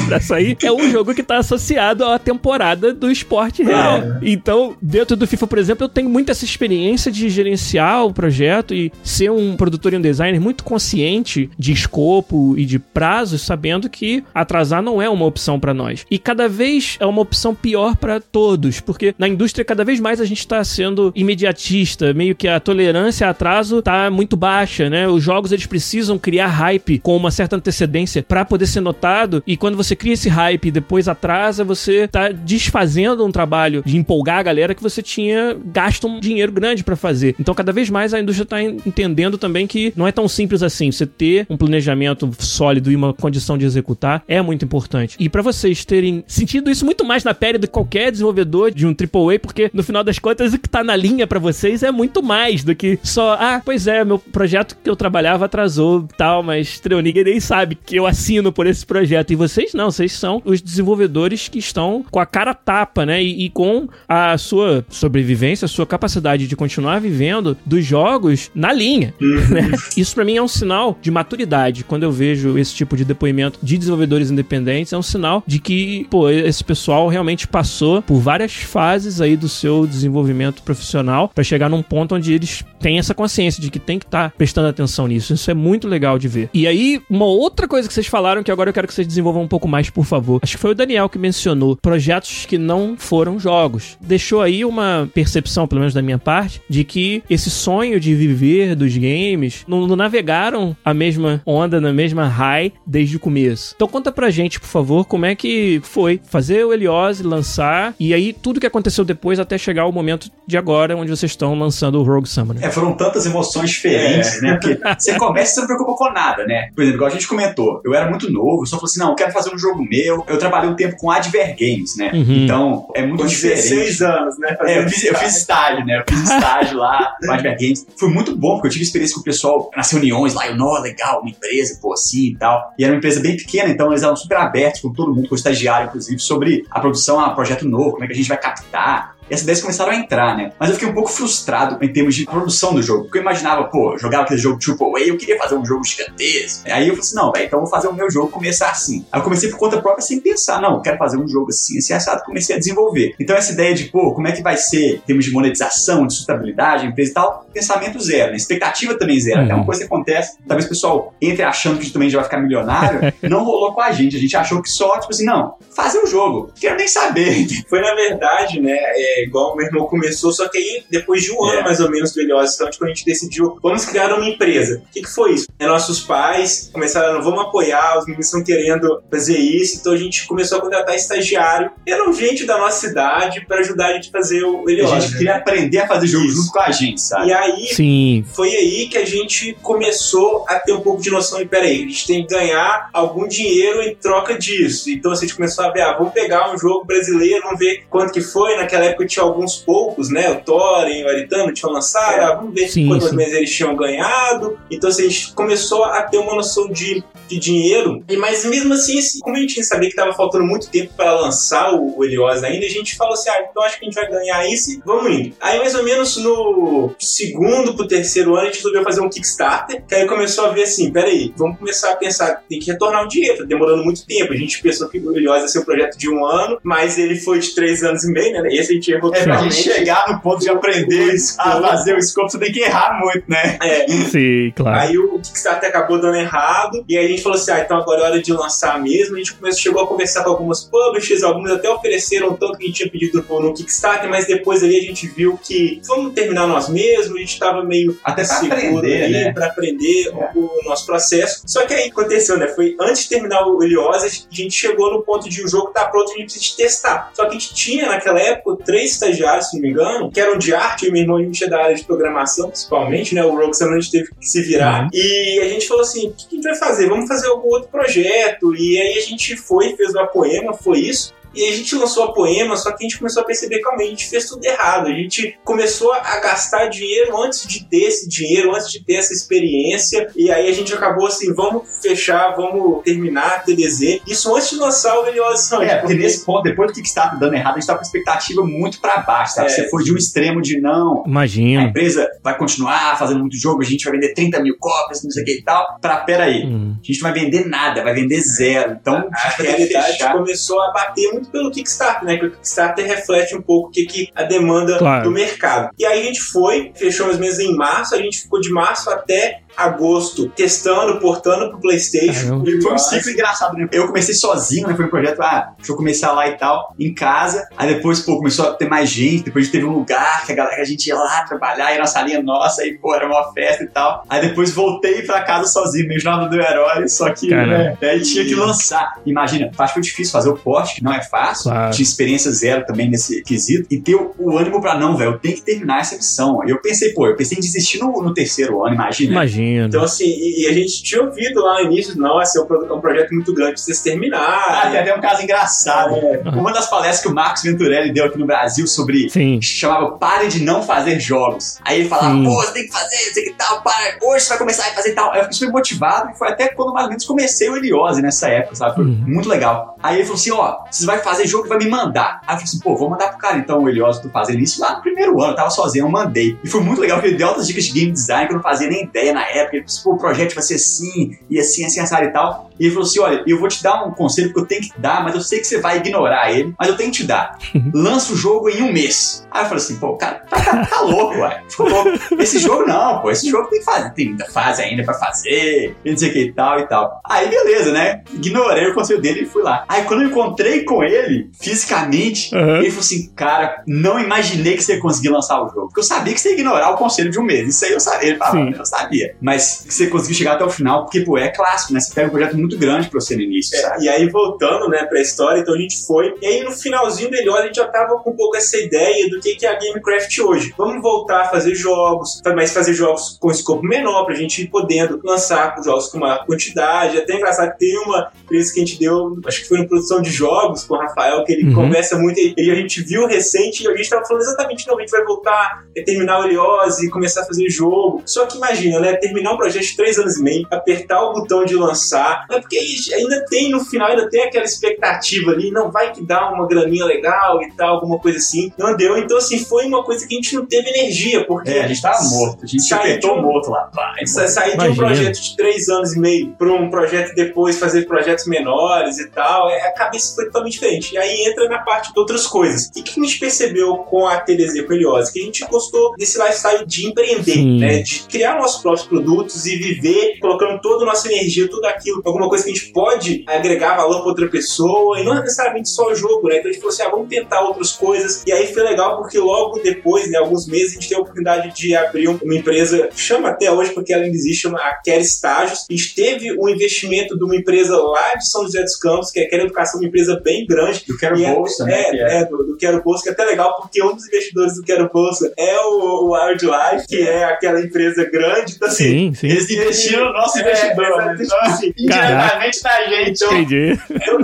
[0.07, 4.01] pra sair, é um jogo que tá associado à temporada do esporte real.
[4.21, 8.73] Então, dentro do FIFA, por exemplo, eu tenho muito essa experiência de gerenciar o projeto
[8.73, 13.78] e ser um produtor e um designer muito consciente de escopo e de prazos, sabendo
[13.87, 16.05] que atrasar não é uma opção pra nós.
[16.09, 20.19] E cada vez é uma opção pior pra todos, porque na indústria cada vez mais
[20.19, 25.07] a gente tá sendo imediatista, meio que a tolerância a atraso tá muito baixa, né?
[25.07, 29.55] Os jogos eles precisam criar hype com uma certa antecedência pra poder ser notado, e
[29.55, 34.39] quando você cria esse hype e depois atrasa, você tá desfazendo um trabalho de empolgar
[34.39, 37.35] a galera que você tinha gasto um dinheiro grande pra fazer.
[37.39, 40.63] Então cada vez mais a indústria tá en- entendendo também que não é tão simples
[40.63, 40.91] assim.
[40.91, 45.15] Você ter um planejamento sólido e uma condição de executar é muito importante.
[45.19, 48.85] E pra vocês terem sentido isso muito mais na pele do que qualquer desenvolvedor de
[48.85, 51.91] um AAA, porque no final das contas o que tá na linha pra vocês é
[51.91, 56.43] muito mais do que só, ah, pois é, meu projeto que eu trabalhava atrasou tal,
[56.43, 59.31] mas Treu, ninguém nem sabe que eu assino por esse projeto.
[59.31, 63.23] E vocês não, vocês são os desenvolvedores que estão com a cara tapa, né?
[63.23, 68.71] E, e com a sua sobrevivência, a sua capacidade de continuar vivendo dos jogos na
[68.71, 69.13] linha.
[69.19, 69.71] né?
[69.95, 71.83] Isso pra mim é um sinal de maturidade.
[71.83, 76.05] Quando eu vejo esse tipo de depoimento de desenvolvedores independentes, é um sinal de que,
[76.09, 81.69] pô, esse pessoal realmente passou por várias fases aí do seu desenvolvimento profissional pra chegar
[81.69, 85.33] num ponto onde eles têm essa consciência de que tem que estar prestando atenção nisso.
[85.33, 86.49] Isso é muito legal de ver.
[86.53, 89.43] E aí, uma outra coisa que vocês falaram que agora eu quero que vocês desenvolvam
[89.43, 90.39] um pouco mais, por favor.
[90.41, 93.97] Acho que foi o Daniel que mencionou projetos que não foram jogos.
[94.01, 98.75] Deixou aí uma percepção, pelo menos da minha parte, de que esse sonho de viver
[98.75, 103.38] dos games não, não navegaram a mesma onda, na mesma high desde o começo.
[103.75, 108.13] Então conta pra gente, por favor, como é que foi fazer o Heliose, lançar, e
[108.13, 111.99] aí tudo que aconteceu depois até chegar o momento de agora, onde vocês estão lançando
[111.99, 112.63] o Rogue Summoner.
[112.63, 114.57] É, foram tantas emoções diferentes, né?
[114.59, 116.69] Porque você começa e você não preocupa com nada, né?
[116.75, 119.15] Por exemplo, igual a gente comentou, eu era muito novo, só falei assim, não, eu
[119.15, 120.25] quero fazer um jogo meu.
[120.27, 122.11] Eu trabalhei um tempo com Adver Games, né?
[122.13, 122.43] Uhum.
[122.43, 123.69] Então, é muito Com diferente.
[123.69, 124.57] 16 anos, né?
[124.61, 125.99] É, eu fiz, eu fiz estágio, né?
[125.99, 127.85] Eu fiz estágio lá no Adver Games.
[127.97, 130.47] Foi muito bom, porque eu tive experiência com o pessoal nas reuniões lá.
[130.47, 132.73] Eu, não, legal, uma empresa, pô, assim e tal.
[132.77, 135.35] E era uma empresa bem pequena, então eles eram super abertos com todo mundo, com
[135.35, 138.37] o estagiário, inclusive, sobre a produção, a projeto novo, como é que a gente vai
[138.37, 140.51] captar, e essas ideias começaram a entrar, né?
[140.59, 143.03] Mas eu fiquei um pouco frustrado em termos de produção do jogo.
[143.03, 146.63] Porque eu imaginava, pô, jogava aquele jogo AAA, eu queria fazer um jogo gigantesco.
[146.65, 149.05] Aí eu falei assim, não, velho, então eu vou fazer o meu jogo começar assim.
[149.11, 151.77] Aí eu comecei por conta própria sem pensar, não, eu quero fazer um jogo assim,
[151.77, 152.23] assim, assado.
[152.23, 153.13] Comecei a desenvolver.
[153.19, 156.13] Então essa ideia de, pô, como é que vai ser em termos de monetização, de
[156.13, 158.37] sustentabilidade, empresa e tal, pensamento zero, né?
[158.37, 159.39] Expectativa também zero.
[159.39, 159.45] Uhum.
[159.45, 162.17] Até uma coisa que acontece, talvez o pessoal entre achando que a gente também já
[162.17, 164.15] vai ficar milionário, não rolou com a gente.
[164.15, 166.51] A gente achou que só, tipo assim, não, fazer o jogo.
[166.59, 167.47] Quero nem saber.
[167.69, 168.75] Foi na verdade, né?
[168.75, 171.63] É, igual o meu irmão começou, só que aí depois de um ano É.
[171.63, 174.81] mais ou menos do Helios, então tipo, a gente decidiu, vamos criar uma empresa.
[174.87, 175.47] O que, que foi isso?
[175.59, 180.25] É, nossos pais começaram, vamos apoiar, os meninos estão querendo fazer isso, então a gente
[180.27, 181.71] começou a contratar estagiário.
[181.87, 184.89] Eram gente da nossa cidade para ajudar a gente a fazer o A Helios.
[184.89, 186.35] gente queria aprender a fazer jogo Isso.
[186.35, 187.27] junto com a gente, sabe?
[187.29, 188.25] E aí Sim.
[188.33, 191.87] foi aí que a gente começou a ter um pouco de noção de, peraí, a
[191.87, 194.89] gente tem que ganhar algum dinheiro em troca disso.
[194.89, 197.83] Então assim, a gente começou a ver, ah, vamos pegar um jogo brasileiro, vamos ver
[197.89, 198.55] quanto que foi.
[198.57, 200.31] Naquela época tinha alguns poucos, né?
[200.31, 203.15] O Thorin, o Aritano tinham lançado, ah, vamos ver Sim, quantas sim.
[203.15, 204.57] vezes eles tinham ganhado.
[204.71, 208.03] Então assim, a gente começou a ter uma noção de, de dinheiro.
[208.07, 211.11] E, mas mesmo assim, assim, como a gente sabia que estava faltando muito tempo para
[211.19, 213.95] lançar o, o Helios ainda, a gente falou assim, ah, então acho que a gente
[213.95, 215.35] vai ganhar isso e vamos indo.
[215.39, 219.83] Aí mais ou menos no segundo pro terceiro ano, a gente resolveu fazer um Kickstarter,
[219.85, 223.07] que aí começou a ver assim, peraí, vamos começar a pensar, tem que retornar o
[223.07, 224.33] dinheiro, tá demorando muito tempo.
[224.33, 227.15] A gente pensou que o Helios ia ser um projeto de um ano, mas ele
[227.15, 228.49] foi de três anos e meio, né?
[228.51, 232.01] Esse a gente errou É, pra gente chegar no ponto de aprender a fazer o
[232.01, 233.57] scope, você tem que errar muito, né?
[233.61, 234.79] É, Sim, claro.
[234.79, 238.01] Aí o Kickstarter acabou dando errado, e aí a gente falou assim: ah, então agora
[238.01, 239.15] é hora de lançar mesmo.
[239.15, 242.67] A gente começou, chegou a conversar com algumas publishers, algumas até ofereceram tanto que a
[242.67, 246.69] gente tinha pedido no, Kickstarter, mas depois ali a gente viu que vamos terminar nós
[246.69, 249.33] mesmos, a gente tava meio Até pra seguro aprender, ali, né?
[249.33, 250.29] pra aprender É.
[250.35, 251.41] o, nosso processo.
[251.45, 252.47] Só que aí aconteceu, né?
[252.47, 255.85] Foi antes de terminar o Helios, a gente chegou no ponto de o jogo tá
[255.85, 257.11] pronto, a gente precisa testar.
[257.13, 260.37] Só que a gente tinha naquela época três estagiários, se não me engano, que eram
[260.37, 263.23] de arte, e meu irmão a gente é da área de programação, principalmente, né?
[263.23, 264.83] O Roxanne a gente teve que se virar.
[264.83, 264.89] Uhum.
[264.93, 266.89] E a gente falou assim: o que a gente vai fazer?
[266.89, 268.55] Vamos fazer algum outro projeto.
[268.55, 271.13] E aí a gente foi, fez uma poema, foi isso.
[271.39, 273.85] E a gente lançou a poema, só que a gente começou a perceber que a
[273.85, 274.87] gente fez tudo errado.
[274.87, 279.13] A gente começou a gastar dinheiro antes de ter esse dinheiro, antes de ter essa
[279.13, 280.11] experiência.
[280.17, 284.01] E aí a gente acabou assim: vamos fechar, vamos terminar a TDZ.
[284.05, 285.63] Isso antes de lançar o Hunt.
[285.63, 288.43] É, porque nesse ponto, depois do Kickstarter dando errado, a gente tá com a expectativa
[288.43, 289.47] muito pra baixo, sabe?
[289.47, 289.49] É.
[289.51, 291.61] Você foi de um extremo de não, a Imagino.
[291.61, 295.23] empresa vai continuar fazendo muito jogo, a gente vai vender 30 mil cópias, não sei
[295.23, 296.45] o que e tal, pra peraí.
[296.45, 296.75] Hum.
[296.81, 298.77] A gente não vai vender nada, vai vender zero.
[298.79, 300.13] Então, a que realidade fechar.
[300.13, 302.17] começou a bater muito pelo Kickstarter, né?
[302.17, 305.03] Que o Kickstarter reflete um pouco o que, que a demanda Claro.
[305.05, 305.69] do mercado.
[305.77, 308.89] E aí a gente foi, fechou as mesas em março, a gente ficou de março
[308.89, 312.41] até agosto testando, portando pro PlayStation.
[312.41, 312.61] Caramba.
[312.61, 313.67] Foi um ciclo engraçado, né?
[313.71, 314.75] Eu comecei sozinho, né?
[314.75, 317.47] Foi um projeto, ah, deixa eu começar lá e tal, em casa.
[317.57, 319.23] Aí depois, pô, começou a ter mais gente.
[319.23, 321.79] Depois a gente teve um lugar que a galera, a gente ia lá trabalhar, ia
[321.79, 324.03] na salinha nossa, aí, pô, era uma festa e tal.
[324.09, 327.57] Aí depois voltei pra casa sozinho, meio jornada do herói, só que, Caramba.
[327.57, 327.77] né?
[327.81, 328.93] Aí tinha que lançar.
[329.05, 331.51] Imagina, acho que foi difícil fazer o porte, que não é fácil.
[331.51, 331.73] Claro.
[331.73, 333.67] Tinha experiência zero também nesse quesito.
[333.69, 336.41] E ter o, o ânimo pra, não, velho, eu tenho que terminar essa missão.
[336.45, 339.13] E eu pensei, pô, eu pensei em desistir no, no terceiro ano, imagina.
[339.49, 339.67] Imagino.
[339.67, 342.65] Então, assim, e, e a gente tinha ouvido lá no início, nossa, é um, pro-
[342.65, 344.19] é um projeto muito grande, precisa se terminar.
[344.63, 345.95] Ah, tem até um caso engraçado.
[345.95, 349.09] É, Uma das palestras que o Marcos Venturelli deu aqui no Brasil sobre.
[349.09, 349.41] Sim.
[349.41, 351.57] Chamava Pare de Não Fazer Jogos.
[351.63, 352.23] Aí ele falava, Sim.
[352.25, 354.73] pô, você tem que fazer, isso aqui e tal, para, hoje você vai começar a
[354.73, 355.11] fazer tal.
[355.11, 358.01] Aí eu fiquei super motivado e foi até quando mais ou menos comecei o Heliose
[358.01, 358.75] nessa época, sabe?
[358.75, 359.03] Foi Uhum.
[359.07, 359.77] muito legal.
[359.81, 362.21] Aí ele falou assim: ó, você vai fazer jogo e vai me mandar.
[362.27, 364.61] Aí eu falei assim, pô, vou mandar pro cara então o Heliose, tô fazendo isso
[364.61, 366.37] lá no primeiro ano, eu tava sozinho, eu mandei.
[366.43, 368.43] E foi muito legal, porque ele deu altas dicas de game design que eu não
[368.43, 369.38] fazia nem ideia na época.
[369.51, 372.49] Ele disse, o projeto vai ser assim, e assim, assim, assado e tal.
[372.59, 374.71] E ele falou assim: olha, eu vou te dar um conselho que eu tenho que
[374.77, 377.37] dar, mas eu sei que você vai ignorar ele, mas eu tenho que te dar.
[377.73, 379.25] Lança o jogo em um mês.
[379.31, 381.41] Aí eu falei assim, pô, o cara tá, tá- tá louco, ué.
[381.49, 381.89] Ficou louco.
[382.19, 385.75] Esse jogo não, pô, esse jogo tem que fazer, tem muita fase ainda pra fazer,
[385.85, 386.99] e não sei o que e tal e tal.
[387.05, 388.01] Aí beleza, né?
[388.13, 389.63] Ignorei o conselho dele e fui lá.
[389.69, 392.57] Aí quando eu encontrei com ele, fisicamente, Aham.
[392.57, 395.67] ele falou assim, cara, não imaginei que você ia conseguir lançar o jogo.
[395.67, 397.47] Porque eu sabia que você ia ignorar o conselho de um mês.
[397.47, 398.09] Isso aí eu sabia.
[398.09, 398.53] Ele falava, Sim.
[398.57, 399.15] eu sabia.
[399.21, 401.79] Mas que você conseguiu chegar até o final, porque, pô, é clássico, né?
[401.79, 403.83] Você pega um projeto muito grande pra você no início, É, sabe?
[403.83, 406.13] e aí, voltando, né, pra história, então a gente foi.
[406.21, 409.09] E aí, no finalzinho dele, olha, a gente já tava com um pouco essa ideia
[409.09, 410.53] do que, que é a Gamecraft hoje.
[410.57, 414.99] Vamos voltar a fazer jogos, mas fazer jogos com escopo menor, pra gente ir podendo
[415.03, 416.97] lançar jogos com uma quantidade.
[416.97, 420.01] Até engraçado que tem uma empresa que a gente deu, acho que foi em produção
[420.01, 421.55] de jogos com o Rafael, que ele Uhum.
[421.55, 424.81] conversa muito, e a gente viu recente, e a gente tava falando exatamente, não, a
[424.81, 428.01] gente vai voltar, é, terminar o e começar a fazer jogo.
[428.05, 431.43] Só que imagina, né, terminar um projeto de três anos e meio, apertar o botão
[431.45, 432.25] de lançar.
[432.31, 432.57] É porque
[432.93, 436.85] ainda tem, no final, ainda tem aquela expectativa ali, não vai que dá uma graninha
[436.85, 438.51] legal e tal, alguma coisa assim.
[438.57, 438.97] Não deu.
[438.97, 441.49] Então, assim, foi uma coisa que a gente não teve energia, porque.
[441.49, 442.43] É, a gente tava morto.
[442.43, 443.69] A gente se apertou um- morto lá.
[443.73, 447.57] Vai, Sa- Sair de um projeto de três anos e meio para um projeto depois
[447.59, 450.93] fazer projetos menores e tal, é, a cabeça foi totalmente diferente.
[450.93, 452.67] E aí entra na parte de outras coisas.
[452.67, 455.11] O que, que a gente percebeu com a TDZ com a Heliose?
[455.11, 457.59] Que a gente gostou desse lifestyle de empreender, Sim.
[457.59, 457.79] né?
[457.81, 462.27] De criar nossos próprios produtos e viver colocando toda a nossa energia, tudo aquilo, alguma
[462.27, 465.95] coisa que a gente pode agregar valor para outra pessoa e não necessariamente só o
[465.95, 466.37] jogo, né?
[466.37, 468.23] Então a gente falou assim, ah, vamos tentar outras coisas.
[468.25, 471.55] E aí foi legal porque logo depois, né, alguns meses, a gente teve a oportunidade
[471.55, 474.99] de abrir um- uma empresa, chama até hoje porque ela ainda existe, chama a Quer
[474.99, 475.65] Estágios.
[475.69, 479.19] A gente teve um investimento de uma empresa lá de São José dos Campos, que
[479.19, 480.83] é a Quer Educação, uma empresa bem grande.
[480.87, 481.79] Eu quero é- bolsa, né?
[481.81, 484.05] É, que é- é, do, do Quero Bolsa, que é até legal, porque um dos
[484.07, 488.53] investidores do Quero Bolsa é o, o Wildlife, que é aquela empresa grande.
[488.55, 489.27] Então, assim, Sim, sim.
[489.27, 491.11] Eles investiram no nosso É, investidor, né?
[491.11, 493.23] tipo Então, assim, indiretamente na gente.
[493.23, 493.79] Então, Entendi.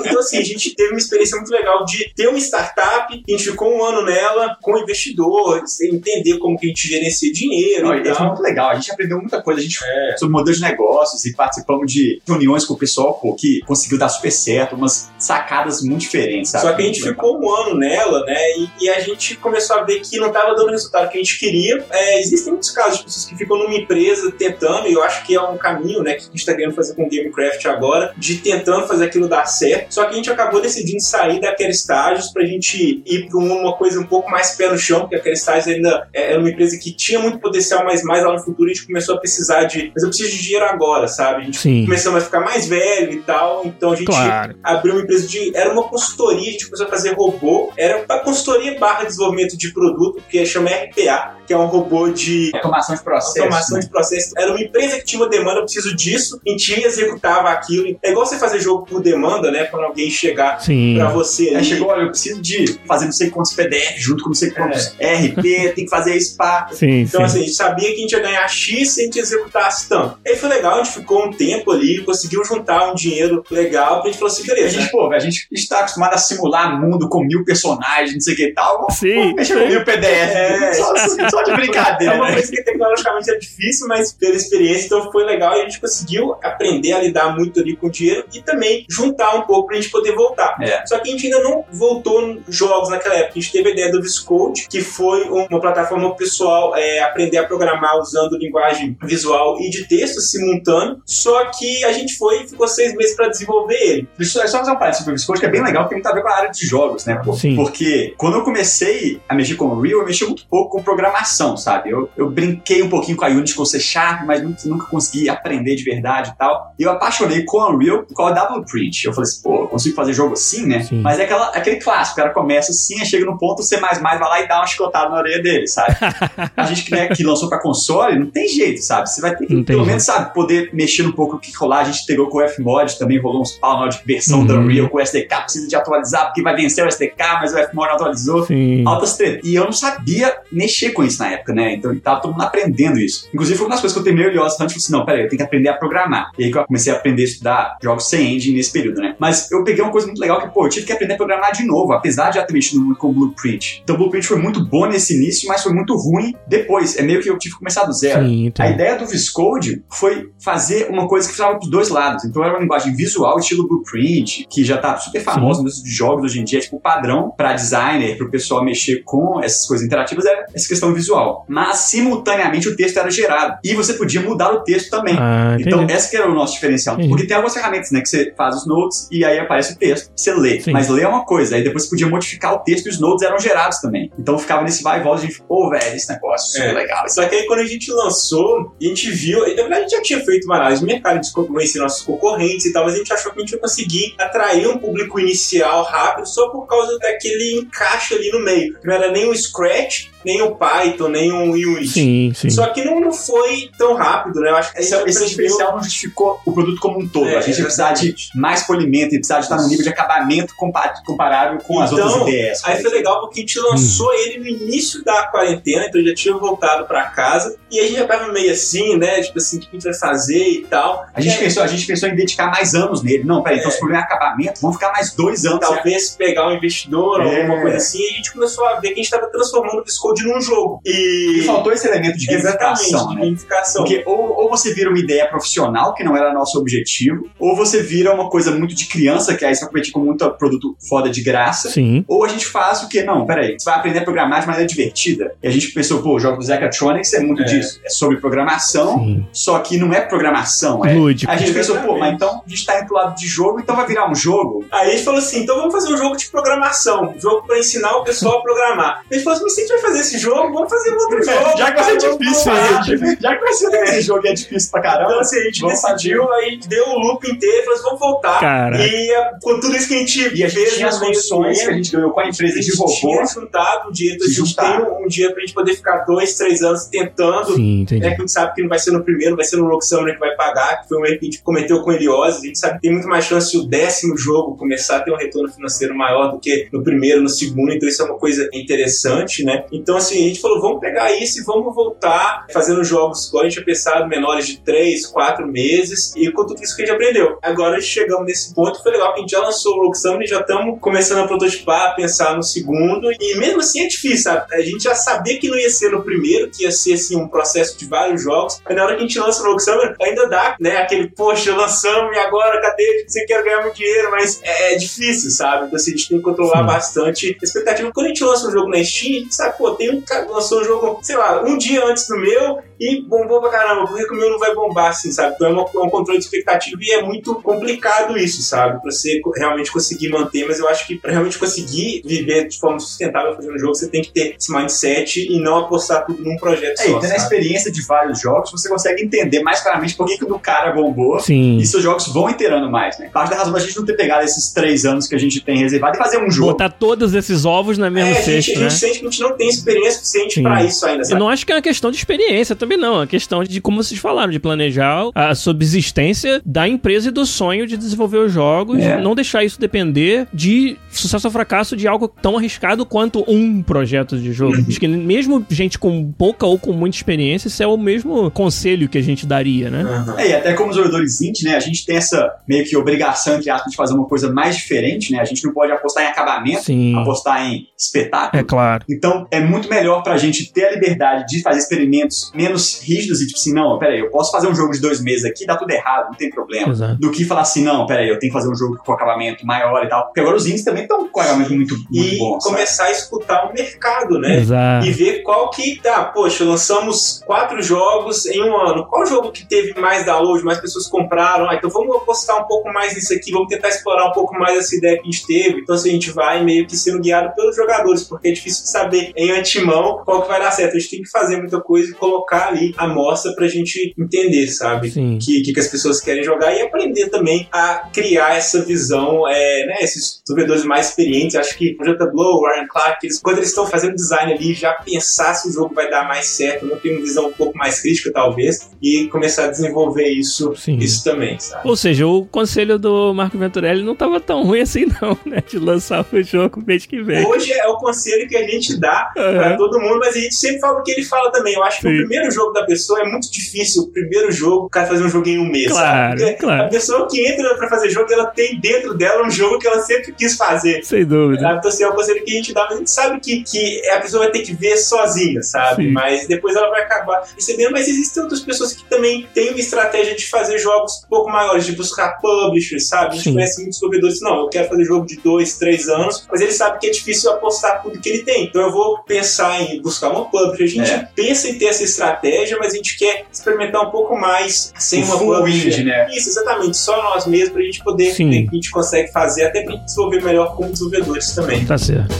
[0.05, 3.43] Então, assim, a gente teve uma experiência muito legal de ter uma startup, a gente
[3.43, 8.13] ficou um ano nela com investidores, entender como que a gente gerencia dinheiro Não, e
[8.13, 8.69] foi muito legal.
[8.69, 9.59] A gente aprendeu muita coisa.
[9.59, 10.17] A gente É.
[10.17, 14.09] sobre modelo de negócios e participamos de reuniões com o pessoal pô, que conseguiu dar
[14.09, 16.65] super certo, umas sacadas muito diferentes, sabe?
[16.65, 18.37] Só que a gente ficou um ano nela, né?
[18.57, 21.21] E, e a gente começou a ver que não estava dando o resultado que a
[21.21, 21.83] gente queria.
[21.91, 24.54] É, existem muitos casos de pessoas que ficam numa empresa tentando,
[24.87, 27.03] e eu acho que é um caminho, né, que a gente está querendo fazer com
[27.03, 29.93] o Gamecraft agora, de tentando fazer aquilo dar certo.
[29.93, 33.99] Só que a gente acabou decidindo sair daquela estágios pra gente ir pra uma coisa
[33.99, 36.93] um pouco mais pé no chão, porque aquela estágios ainda é- era uma empresa que
[36.95, 39.91] tinha muito potencial, mas mais lá no futuro a gente começou a precisar de.
[39.93, 41.41] Mas eu preciso de dinheiro agora, sabe?
[41.41, 41.85] A gente Sim.
[41.85, 44.55] começamos a ficar mais velho e tal, então a gente Claro.
[44.63, 45.55] abriu uma empresa de.
[45.55, 47.71] Era uma consultoria, a gente começou a fazer robô.
[47.77, 52.51] Era uma consultoria barra desenvolvimento de produto, que chama RPA, que é um robô de
[52.53, 53.39] Automação de processo.
[53.43, 53.83] automação né?
[53.83, 54.31] de processo.
[54.37, 57.97] Era uma empresa que tinha uma demanda, eu preciso disso, e tinha executava aquilo.
[58.03, 59.65] É igual você fazer jogo por demanda, né?
[59.65, 60.95] Quando alguém chegar Sim.
[60.97, 61.65] pra você Aí ali.
[61.65, 64.87] chegou, olha, eu preciso de fazer não sei quantos PDF junto com não sei quantos
[64.99, 66.67] RP, tem que fazer pá.
[66.71, 67.25] Sim, Então, sim.
[67.25, 70.17] assim, a gente sabia que a gente ia ganhar X se a gente executasse tanto.
[70.25, 74.09] Aí foi legal, a gente ficou um tempo ali, conseguiu juntar um dinheiro legal, pra
[74.11, 74.79] gente falou assim, A beleza.
[74.79, 78.37] gente, pô, a gente está acostumado a simular mundo com mil personagens, não sei o
[78.37, 78.87] que e tal.
[78.91, 79.67] Sim, com sim.
[79.67, 80.05] mil PDF.
[80.35, 80.73] É.
[80.73, 80.93] Só,
[81.35, 82.15] só de É brincadeira.
[82.15, 82.33] uma né?
[82.33, 86.35] coisa que tecnologicamente é difícil, mas pela experiência, então foi legal e a gente conseguiu
[86.43, 89.89] aprender a lidar muito ali com o dinheiro e também juntar um pouco pra gente
[89.89, 90.55] poder voltar.
[90.61, 90.85] É.
[90.85, 93.33] Só que a gente ainda não voltou jogos naquela época.
[93.37, 97.45] A gente teve a ideia do Viscode, que foi uma plataforma pessoal é, aprender a
[97.45, 101.01] programar usando linguagem visual e de texto simultâneo.
[101.05, 104.07] Só que a gente foi e ficou seis meses pra desenvolver ele.
[104.17, 106.03] Deixa eu só fazer um parênteses sobre o Viscode, que é bem legal, porque tem
[106.03, 107.21] muito a ver com a área de jogos, né?
[107.23, 107.33] pô?
[107.33, 107.55] Sim.
[107.55, 111.24] Porque quando eu comecei a mexer com o Unreal, eu mexi muito pouco com programação,
[111.57, 111.89] sabe?
[111.89, 114.85] Eu, eu brinquei um pouquinho com a Unity, com o C Sharp, mas nunca, nunca
[114.87, 116.73] consegui aprender de verdade e tal.
[116.79, 119.05] E eu apaixonei com o Unreal por causa da Blueprint.
[119.05, 120.83] Eu falei assim, pô, eu consigo fazer jogo assim, né?
[120.83, 121.01] Sim.
[121.01, 123.77] Mas é aquela, aquele clássico, o cara começa assim, aí chega no ponto, o C++
[123.79, 125.95] vai lá e dá uma chicotada na orelha dele, sabe?
[126.55, 129.09] a gente que, né, que lançou pra console, não tem jeito, sabe?
[129.09, 131.79] Você vai ter que, pelo menos, sabe, poder mexer um pouco o que rolar.
[131.79, 134.47] A gente pegou com o Fmod, também rolou uns pau na hora de versão Uhum.
[134.47, 137.57] da Unreal com o SDK, precisa de atualizar, porque vai vencer o SDK, mas o
[137.57, 138.45] Fmod não atualizou.
[138.45, 138.83] Sim.
[138.85, 139.41] Altas tretas.
[139.47, 141.73] E eu não sabia mexer com isso na época, né?
[141.73, 143.27] Então tava todo mundo aprendendo isso.
[143.33, 145.05] Inclusive, foi uma das coisas que eu terminei o Helios antes, eu falei assim, não,
[145.05, 146.31] peraí, eu tenho que aprender a programar.
[146.37, 149.15] E aí que eu comecei a aprender a estudar jogos sem engine nesse período, né?
[149.19, 151.51] Mas eu peguei uma coisa muito legal que, pô, eu tive que aprender a programar
[151.51, 153.81] de novo, apesar de já ter mexido muito com o Blueprint.
[153.83, 156.97] Então o Blueprint foi muito bom nesse início, mas foi muito ruim depois.
[156.97, 158.25] É meio que eu tive que começar do zero.
[158.25, 158.71] Sim, A então.
[158.71, 162.25] ideia do Viscode foi fazer uma coisa que funcionava dos dois lados.
[162.25, 166.39] Então era uma linguagem visual, estilo Blueprint, que já tá super famosa nos jogos hoje
[166.39, 170.25] em dia, é tipo padrão para designer, para o pessoal mexer com essas coisas interativas,
[170.25, 171.04] é essa questão visual.
[171.47, 173.57] Mas simultaneamente o texto era gerado.
[173.63, 175.15] E você podia mudar o texto também.
[175.17, 176.95] Ah, Então, esse que era o nosso diferencial.
[176.95, 177.09] Entendi.
[177.09, 178.01] Porque tem algumas ferramentas, né?
[178.01, 180.59] Que você faz os notes e aí aparece o texto, você lê.
[180.61, 180.71] Sim.
[180.71, 183.23] Mas ler é uma coisa, aí depois você podia modificar o texto e os notes
[183.25, 184.11] eram gerados também.
[184.17, 186.73] Então ficava nesse vai e volta, a gente, pô, velho, esse negócio super É.
[186.73, 187.07] legal.
[187.09, 190.01] Só que aí quando a gente lançou, a gente viu, na verdade a gente já
[190.01, 193.11] tinha feito uma análise de mercado, de conhecer nossos concorrentes e tal, mas a gente
[193.13, 197.59] achou que a gente ia conseguir atrair um público inicial rápido só por causa daquele
[197.61, 198.77] encaixe ali no meio.
[198.83, 201.87] Não era nem o Scratch, nem o Python, nem o Unity.
[201.87, 202.49] Sim, sim.
[202.49, 204.49] Só que não, não foi tão rápido, né?
[204.49, 207.27] Eu acho que Esse, a gente esse diferencial não justificou o produto como um todo.
[207.27, 209.89] É, a gente ia precisar de mais polimento e precisar de estar num nível de
[209.89, 212.61] acabamento compa- comparável com as Então, outras ideias.
[212.63, 214.13] Aí foi legal porque a gente lançou Hum.
[214.13, 217.55] ele no início da quarentena, então eu já tinha voltado pra casa.
[217.71, 219.21] E a gente já tava meio assim, né?
[219.21, 221.05] Tipo assim, o que a gente vai fazer e tal.
[221.13, 223.23] A gente, pensou, a gente pensou em dedicar mais anos nele.
[223.23, 223.71] Não, peraí, então É.
[223.71, 225.59] se o problema é acabamento, vamos ficar mais dois anos.
[225.59, 227.41] talvez pegar um investidor ou É.
[227.41, 229.83] alguma coisa assim, e a gente começou a ver que a gente estava transformando o
[229.83, 230.81] Viscode num jogo.
[230.85, 231.41] E E.
[231.43, 233.21] faltou esse elemento de gamificação, de né?
[233.21, 233.83] gamificação.
[233.83, 237.81] Porque ou, ou você vira uma ideia profissional, que não era nosso objetivo, ou você
[237.81, 241.09] vira uma coisa muito de criança, que aí você vai competir com muito produto foda
[241.09, 241.69] de graça.
[241.69, 242.05] Sim.
[242.07, 243.03] Ou a gente faz o que?
[243.03, 245.35] Não, peraí, você vai aprender a programar de maneira divertida.
[245.41, 247.45] E a gente pensou, pô, o jogo do Zecatronics é muito É.
[247.45, 247.79] disso.
[247.83, 249.25] É sobre programação, Sim.
[249.31, 250.85] só que não é programação.
[250.85, 250.93] É...
[250.93, 251.31] Lúdico.
[251.31, 253.75] A gente pensou, pô, mas então a gente tá indo pro lado de jogo, então
[253.75, 254.65] vai virar um jogo.
[254.71, 257.57] Aí a gente falou assim: então vamos fazer um jogo de programação, um jogo pra
[257.57, 259.03] ensinar o pessoal a programar.
[259.09, 260.97] A gente falou assim: mas se a gente vai fazer esse jogo, vamos fazer um
[260.97, 261.57] outro jogo.
[261.57, 264.81] Já que vai ser difícil, aí, já que vai ser esse jogo é difícil pra
[264.81, 265.11] caramba.
[265.11, 267.73] Então, assim, a gente Vamos decidiu, aí a gente deu o loop inteiro e falou
[267.75, 268.39] assim: vamos voltar.
[268.39, 268.85] Cara.
[268.85, 271.05] E eh, com tudo isso que a gente E a gente fez tinha as do
[271.05, 272.93] condições que a gente ganhou com a a empresa gente de robô.
[272.93, 276.35] tinha juntado um dinheiro, a gente tem um, um dia pra gente poder ficar dois,
[276.35, 278.01] três anos tentando Sim, entendi.
[278.01, 279.85] né, que a gente sabe que não vai ser no primeiro, vai ser no Rogue
[279.85, 282.37] Summoner que vai pagar, que foi um erro que a gente cometeu com Helios.
[282.37, 285.11] A gente sabe que tem muito mais chance de o décimo jogo começar a ter
[285.11, 288.49] um retorno financeiro maior do que no primeiro, no segundo, então isso é uma coisa
[288.53, 289.65] interessante, né?
[289.71, 293.45] Então, assim, a gente falou, vamos pegar isso e vamos voltar fazendo jogos, igual a
[293.45, 296.95] gente tinha pensado, menores de 3, 4 meses, e com tudo isso que a gente
[296.95, 297.37] aprendeu.
[297.41, 300.41] Agora chegamos nesse ponto, foi legal que a gente já lançou o Rogue Summoner, já
[300.41, 304.53] estamos começando a prototipar, a pensar no segundo, e mesmo assim é difícil, sabe?
[304.53, 307.27] A gente já sabia que não ia ser no primeiro, que ia ser, assim, um
[307.27, 309.63] processo de vários jogos, mas na hora que a gente lança o Rogue
[310.01, 313.05] ainda dá, né, aquele, poxa, lançamos e agora, cadê?
[313.07, 315.65] Você quer ganhar muito dinheiro, mas é, é difícil, sabe?
[315.65, 316.65] Então, assim, a gente tem que controlar Sim.
[316.65, 317.91] bastante a expectativa.
[317.93, 320.25] Quando a gente lança um jogo na Steam, a gente sabe, pô, tem um cara
[320.45, 323.97] lançou um jogo, sei lá, um dia antes do meu e bombou pra caramba, por
[323.97, 325.33] que que o meu não vai bombar, assim, sabe?
[325.35, 328.81] Então é, uma- é um controle de expectativa e é muito complicado isso, sabe?
[328.81, 332.79] Pra você realmente conseguir manter, mas eu acho que pra realmente conseguir viver de forma
[332.79, 336.79] sustentável fazendo jogo, você tem que ter esse mindset e não apostar tudo num projeto
[336.81, 340.05] É, e só, tendo a experiência de vários jogos, você consegue entender mais claramente por
[340.05, 341.19] que, que o do cara bombou.
[341.19, 341.57] Sim.
[341.57, 343.09] E seus jogos vão inteirando mais, né?
[343.13, 345.57] Parte da razão da gente não ter pegado esses três anos que a gente tem
[345.57, 346.51] reservado e fazer um jogo.
[346.51, 348.69] Botar todos esses ovos na mesma É, a gente, cesta, a né?
[348.69, 351.19] gente sente que a gente não tem experiência suficiente Pra isso ainda, Eu sabe?
[351.19, 352.95] não acho que é uma questão de experiência também, não.
[352.95, 357.25] É uma questão de, como vocês falaram, de planejar a subsistência da empresa e do
[357.25, 358.79] sonho de desenvolver os jogos.
[358.79, 359.01] É.
[359.01, 364.17] Não deixar isso depender de sucesso ou fracasso de algo tão arriscado quanto um projeto
[364.17, 364.55] de jogo.
[364.57, 364.65] Uhum.
[364.67, 368.87] Acho que mesmo gente com pouca ou com muita experiência, isso é o mesmo conselho
[368.87, 369.81] que a gente daria, né?
[369.81, 370.15] Aham.
[370.17, 373.49] É, e até como jogadores indie, né, a gente tem essa meio que obrigação, entre
[373.49, 375.19] aspas, de fazer uma coisa mais diferente, né?
[375.19, 376.95] A gente não pode apostar em acabamento, Sim.
[376.95, 378.39] apostar em espetáculo.
[378.41, 378.85] É claro.
[378.89, 383.27] Então, é muito melhor pra gente ter a liberdade de fazer experimentos menos rígidos e
[383.27, 385.71] tipo assim, não, peraí, eu posso fazer um jogo de dois meses aqui, dá tudo
[385.71, 386.71] errado, não tem problema.
[386.71, 386.95] Exato.
[386.99, 389.83] Do que falar assim, não, peraí, eu tenho que fazer um jogo com acabamento maior
[389.83, 390.05] e tal.
[390.05, 392.55] Porque agora os indies também estão com acabamento muito, muito E bom, sabe?
[392.55, 394.37] começar a escutar o mercado, né?
[394.37, 394.85] Exato.
[394.85, 396.03] e ver qual que tá.
[396.05, 398.85] Poxa, lançamos quatro jogos em um ano.
[398.87, 401.49] Qual jogo que teve mais download, mais pessoas compraram?
[401.49, 404.57] Ah, então vamos apostar um pouco mais nisso aqui, vamos tentar explorar um pouco mais
[404.57, 405.61] essa ideia que a gente teve.
[405.61, 408.69] Então, assim, a gente vai meio que sendo guiado pelos jogadores, porque é difícil de
[408.69, 410.75] saber em antemão qual que vai dar certo.
[410.75, 414.47] A gente tem que fazer muita coisa e colocar ali a mostra pra gente entender,
[414.47, 414.91] sabe?
[414.91, 415.17] Sim.
[415.21, 419.65] que, que, que as pessoas querem jogar e aprender também a criar essa visão, é,
[419.65, 422.05] né, esses desenvolvedores mais experientes, acho que o J.
[422.11, 425.51] Blow, o Ryan Clark, eles, quando eles estão fazendo design ali, já pensar se o
[425.51, 429.07] jogo vai dar mais certo, não ter uma visão um pouco mais crítica, talvez, e
[429.07, 430.77] começar a desenvolver isso, Sim.
[430.77, 431.67] isso também, sabe?
[431.67, 435.43] Ou seja, o conselho do Marco Venturelli não tava tão ruim assim, não, né?
[435.47, 437.25] De lançar o jogo mês que vem.
[437.25, 439.57] Hoje é o conselho que a gente dá pra Aham.
[439.57, 441.55] todo mundo, mas a gente sempre fala o que ele fala também.
[441.55, 441.93] Eu acho que Sim.
[441.93, 443.83] o primeiro jogo da pessoa é muito difícil.
[443.83, 446.33] O primeiro jogo, o cara fazer um jogo em um mês, Claro, sabe?
[446.35, 446.65] Claro.
[446.65, 449.81] A pessoa que entra pra fazer jogo, ela tem dentro dela um jogo que ela
[449.81, 450.83] sempre quis fazer.
[450.83, 451.41] Sem dúvida.
[451.41, 451.57] Sabe?
[451.57, 453.89] Então, assim, é um conselho que a gente dá, mas a gente sabe que, que
[453.89, 455.85] a pessoa vai ter que ver sozinha, sabe?
[455.85, 455.91] Sim.
[455.91, 457.71] Mas depois ela vai acabar recebendo.
[457.71, 461.65] Mas existem outras pessoas que também têm uma estratégia de fazer jogos um pouco maiores,
[461.65, 463.11] de buscar publishers, sabe?
[463.11, 463.33] A gente Sim.
[463.33, 466.79] conhece muitos desenvolvedores, não, eu quero fazer jogo de dois, três anos, mas ele sabe
[466.79, 468.45] que é difícil apostar tudo que ele tem.
[468.45, 470.63] Então eu vou pensar em buscar uma publisher.
[470.63, 471.09] A gente É.
[471.15, 475.05] pensa em ter essa estratégia, mas a gente quer experimentar um pouco mais sem O
[475.05, 475.67] uma full publisher.
[475.69, 476.07] indie, né?
[476.15, 476.77] Isso, exatamente.
[476.77, 478.29] Só nós mesmos pra gente poder Sim.
[478.29, 481.65] ver o que a gente consegue fazer, até pra gente desenvolver melhor como desenvolvedores também.
[481.65, 482.13] Tá certo.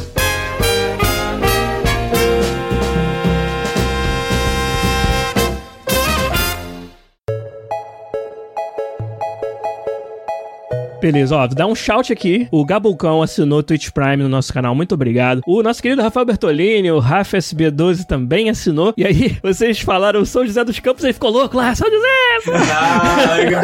[11.06, 12.47] Beleza, ó, dá um shout aqui.
[12.49, 15.43] O Gabucão assinou o Twitch Prime no nosso canal, muito obrigado.
[15.45, 18.91] O nosso querido Rafael Bertolini, o Rafa SB12 também assinou.
[18.97, 22.60] E aí, vocês falaram São José dos Campos, aí ficou louco lá, São José!
[22.74, 23.62] Ah, legal.